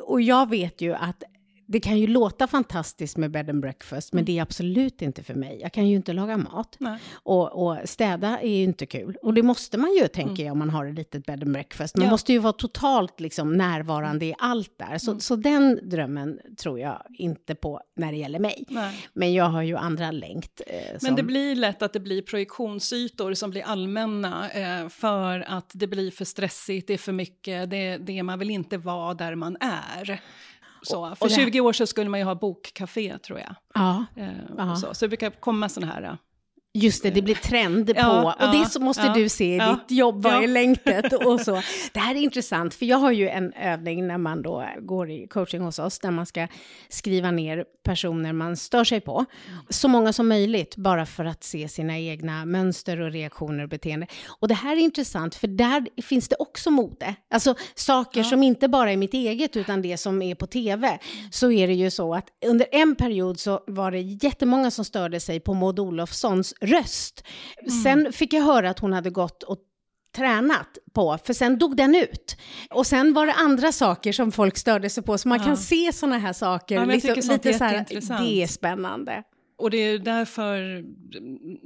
[0.08, 1.24] Och jag vet ju att
[1.72, 4.26] det kan ju låta fantastiskt med bed and breakfast, men mm.
[4.26, 5.60] det är absolut inte för mig.
[5.62, 6.78] Jag kan ju inte laga mat.
[7.14, 9.18] Och, och, städa är ju inte kul.
[9.22, 10.46] Och det måste man ju, tänker mm.
[10.46, 11.98] jag, om man har ett litet bed and breakfast.
[11.98, 12.12] Man ja.
[12.12, 14.98] måste ju vara totalt liksom, närvarande i allt där.
[14.98, 15.20] Så, mm.
[15.20, 18.66] så den drömmen tror jag inte på när det gäller mig.
[18.70, 19.10] Nej.
[19.14, 20.62] Men jag har ju andra längt.
[20.68, 20.98] Eh, som...
[21.02, 25.88] Men det blir lätt att det blir projektionsytor som blir allmänna eh, för att det
[25.88, 29.58] blir för stressigt, det är för mycket, det, det man vill inte vara där man
[29.60, 30.22] är.
[30.82, 33.56] Så, för och 20 år sedan skulle man ju ha bokcafé tror jag.
[33.74, 34.06] Ja.
[34.16, 34.94] Eh, så.
[34.94, 36.18] så det brukar komma sådana här
[36.74, 39.58] Just det, det blir trend på, ja, och det så måste ja, du se i
[39.58, 41.62] ja, ditt jobb, vad är längtet och så.
[41.94, 45.28] Det här är intressant, för jag har ju en övning när man då går i
[45.28, 46.48] coaching hos oss, där man ska
[46.90, 49.26] skriva ner personer man stör sig på.
[49.70, 54.08] Så många som möjligt, bara för att se sina egna mönster och reaktioner och beteende.
[54.40, 57.16] Och det här är intressant, för där finns det också mode.
[57.30, 61.00] Alltså saker som inte bara är mitt eget, utan det som är på tv.
[61.32, 65.20] Så är det ju så att under en period så var det jättemånga som störde
[65.20, 67.24] sig på Maud Olofssons röst.
[67.62, 67.84] Mm.
[67.84, 69.58] Sen fick jag höra att hon hade gått och
[70.16, 72.38] tränat på, för sen dog den ut.
[72.70, 75.46] Och sen var det andra saker som folk störde sig på, så man ja.
[75.46, 76.76] kan se sådana här saker.
[76.76, 77.86] Ja, liksom, lite så här,
[78.24, 79.24] det är spännande.
[79.60, 80.84] Och det är därför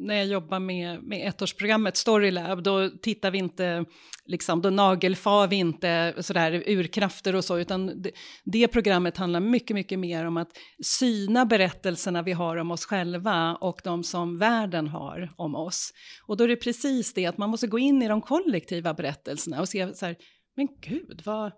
[0.08, 3.86] när jag jobbar med, med ettårsprogrammet Storylab, då tittar vi inte,
[4.26, 8.12] liksom, då nagelfar vi inte sådär urkrafter och så, utan det,
[8.44, 10.50] det, programmet handlar mycket, mycket mer om att
[10.84, 15.94] syna berättelserna vi har om oss själva och de som världen har om oss.
[16.28, 19.62] Och då är det precis det att man måste gå in i de kollektiva berättelserna
[19.62, 20.16] och se så här,
[20.56, 21.52] men gud, vad,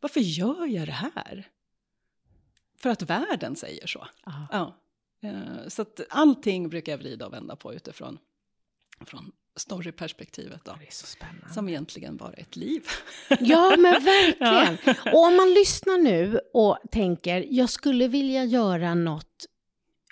[0.00, 1.46] varför gör jag det här?
[2.82, 4.06] För att världen säger så.
[4.50, 4.79] Ja.
[5.22, 8.18] Eh, så att allting brukar jag vrida och vända på utifrån
[9.06, 10.76] från storyperspektivet då.
[10.80, 11.54] Det är så spännande.
[11.54, 12.86] Som egentligen bara är ett liv.
[13.40, 14.78] Ja, men verkligen.
[14.84, 15.12] Ja.
[15.12, 19.46] Och om man lyssnar nu och tänker, jag skulle vilja göra något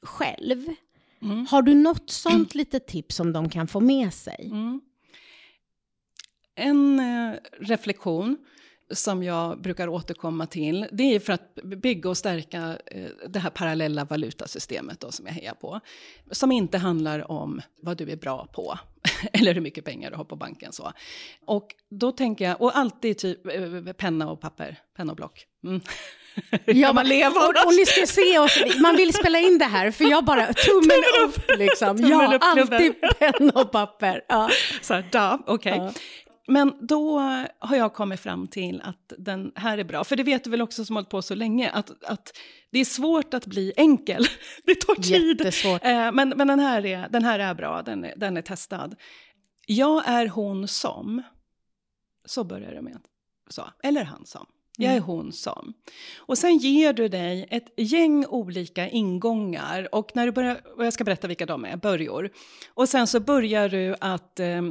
[0.03, 0.67] själv.
[1.23, 1.47] Mm.
[1.47, 4.49] Har du något sånt litet tips som de kan få med sig?
[4.53, 4.81] Mm.
[6.55, 8.37] En eh, reflektion
[8.91, 13.51] som jag brukar återkomma till, det är för att bygga och stärka eh, det här
[13.51, 15.80] parallella valutasystemet då, som jag hejar på.
[16.30, 18.78] Som inte handlar om vad du är bra på,
[19.32, 20.72] eller hur mycket pengar du har på banken.
[20.72, 20.93] Så.
[21.47, 25.47] Och då tänker jag, och alltid typ eh, penna och papper, penna och block.
[25.64, 25.80] Mm.
[26.64, 29.91] ja, man leva och, och ni ska se oss, man vill spela in det här
[29.91, 31.97] för jag bara tummen upp liksom.
[31.97, 34.24] Tummen ja, upp, alltid penna och papper.
[34.28, 34.51] Ja.
[34.82, 35.05] Så här,
[35.47, 35.72] okej.
[35.72, 35.76] Okay.
[35.78, 35.93] Ja.
[36.49, 37.18] Men då
[37.59, 40.05] har jag kommit fram till att den här är bra.
[40.05, 42.32] För det vet du väl också som hållit på så länge, att, att
[42.70, 44.24] det är svårt att bli enkel.
[44.64, 45.38] Det tar tid.
[45.40, 45.84] Jättesvårt.
[45.84, 48.96] Eh, men men den, här är, den här är bra, den är, den är testad.
[49.66, 51.22] Jag är hon som,
[52.24, 52.99] så börjar det med.
[53.49, 53.64] Så.
[53.82, 54.46] Eller han som.
[54.81, 55.72] Jag är hon som.
[56.16, 59.95] Och sen ger du dig ett gäng olika ingångar.
[59.95, 62.31] Och när du börjar, och jag ska berätta vilka de är, börjor.
[62.74, 64.62] Och sen så börjar du att eh,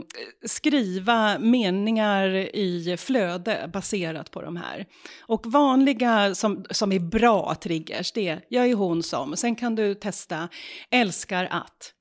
[0.46, 4.86] skriva meningar i flöde baserat på de här.
[5.22, 9.38] Och vanliga som, som är bra triggers, det är jag är hon som.
[9.38, 10.50] Sen kan du testa
[10.92, 11.94] älskar att.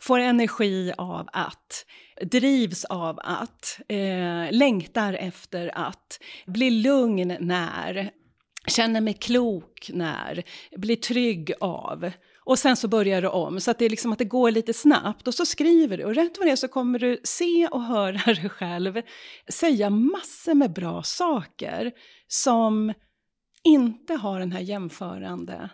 [0.00, 1.86] Får energi av att,
[2.22, 8.10] drivs av att, eh, längtar efter att, blir lugn när,
[8.66, 10.42] känner mig klok när,
[10.76, 12.10] blir trygg av.
[12.44, 14.72] Och sen så börjar du om, så att det är liksom att det går lite
[14.72, 15.28] snabbt.
[15.28, 18.18] Och så skriver du, och rätt vad det är så kommer du se och höra
[18.34, 19.02] dig själv
[19.48, 21.92] säga massor med bra saker
[22.28, 22.92] som
[23.64, 25.70] inte har den här jämförande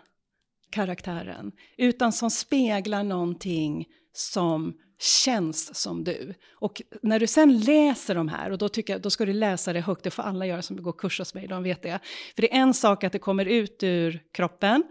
[0.71, 6.33] karaktären, utan som speglar någonting som känns som du.
[6.53, 9.73] Och när du sen läser de här, och då, tycker jag, då ska du läsa
[9.73, 11.99] det högt, det får alla göra som går kurs hos mig, de vet det.
[12.35, 14.83] För det är en sak att det kommer ut ur kroppen,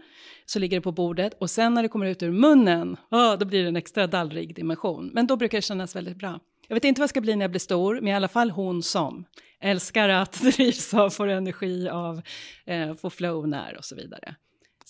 [0.45, 3.45] så ligger det på bordet, och sen när det kommer ut ur munnen, oh, då
[3.45, 5.11] blir det en extra dallrig dimension.
[5.13, 6.39] Men då brukar det kännas väldigt bra.
[6.67, 8.51] Jag vet inte vad jag ska bli när jag blir stor, men i alla fall
[8.51, 9.25] hon som
[9.61, 12.21] älskar att drivs av, får energi av,
[12.65, 14.35] eh, får flow när och så vidare.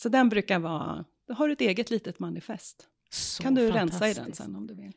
[0.02, 2.88] Så den brukar vara, då har du ett eget litet manifest.
[3.10, 4.94] Så kan du rensa i den sen om du vill.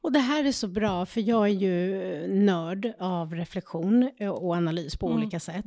[0.00, 1.86] Och det här är så bra, för jag är ju
[2.28, 5.18] nörd av reflektion och analys på mm.
[5.18, 5.64] olika sätt.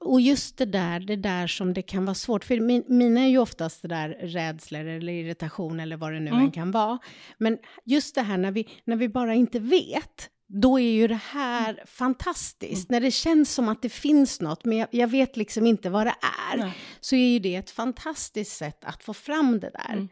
[0.00, 3.28] Och just det där, det där som det kan vara svårt, för min, mina är
[3.28, 6.42] ju oftast det där rädslor eller irritation eller vad det nu mm.
[6.42, 6.98] än kan vara.
[7.38, 11.20] Men just det här när vi, när vi bara inte vet, då är ju det
[11.30, 11.86] här mm.
[11.86, 12.90] fantastiskt.
[12.90, 12.96] Mm.
[13.00, 16.06] När det känns som att det finns något, men jag, jag vet liksom inte vad
[16.06, 16.14] det
[16.52, 16.72] är, Nej.
[17.00, 19.92] så är ju det ett fantastiskt sätt att få fram det där.
[19.92, 20.08] Mm.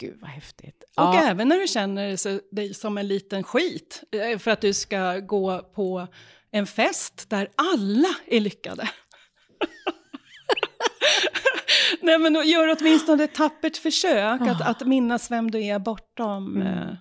[0.00, 0.84] Gud vad häftigt.
[0.96, 1.22] Och ja.
[1.22, 5.58] även när du känner dig som en liten skit eh, för att du ska gå
[5.58, 6.06] på
[6.50, 8.90] en fest där alla är lyckade.
[12.00, 14.50] Nej men gör åtminstone ett tappert försök oh.
[14.50, 16.96] att, att minnas vem du är bortom mm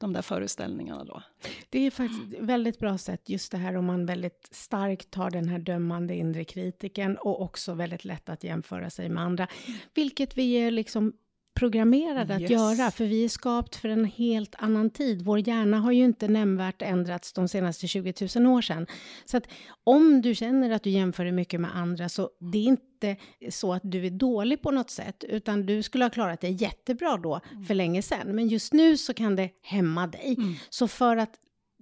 [0.00, 1.22] de där föreställningarna då.
[1.70, 5.30] Det är faktiskt ett väldigt bra sätt, just det här om man väldigt starkt tar
[5.30, 9.46] den här dömande inre kritiken och också väldigt lätt att jämföra sig med andra.
[9.94, 11.12] Vilket vi är liksom
[11.60, 12.50] programmerade att yes.
[12.50, 15.22] göra, för vi är skapt för en helt annan tid.
[15.22, 18.86] Vår hjärna har ju inte nämnvärt ändrats de senaste 20 000 år sedan.
[19.24, 19.48] Så att
[19.84, 23.16] om du känner att du jämför dig mycket med andra, så det är inte
[23.50, 27.16] så att du är dålig på något sätt, utan du skulle ha klarat dig jättebra
[27.16, 27.64] då mm.
[27.64, 28.34] för länge sedan.
[28.34, 30.34] Men just nu så kan det hämma dig.
[30.38, 30.54] Mm.
[30.70, 31.34] Så för att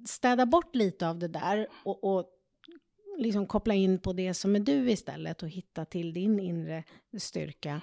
[0.07, 2.25] städa bort lite av det där och, och
[3.19, 6.85] liksom koppla in på det som är du istället och hitta till din inre
[7.19, 7.81] styrka,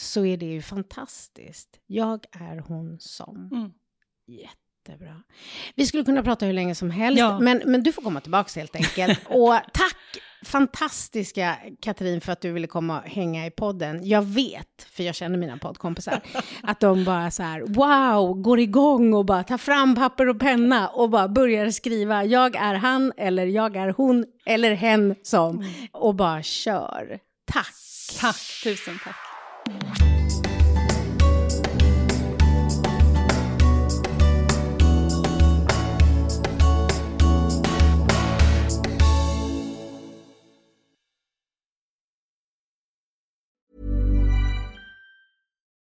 [0.00, 1.80] så är det ju fantastiskt.
[1.86, 3.50] Jag är hon som.
[3.52, 3.72] Mm.
[4.26, 5.22] Jättebra.
[5.74, 7.40] Vi skulle kunna prata hur länge som helst, ja.
[7.40, 9.20] men, men du får komma tillbaka helt enkelt.
[9.28, 9.96] Och tack
[10.44, 14.08] fantastiska Katrin för att du ville komma och hänga i podden.
[14.08, 16.20] Jag vet, för jag känner mina poddkompisar,
[16.62, 20.88] att de bara så här, wow, går igång och bara tar fram papper och penna
[20.88, 25.72] och bara börjar skriva, jag är han eller jag är hon eller hen som, mm.
[25.92, 27.18] och bara kör.
[27.52, 27.74] Tack!
[28.20, 29.29] Tack, tusen tack.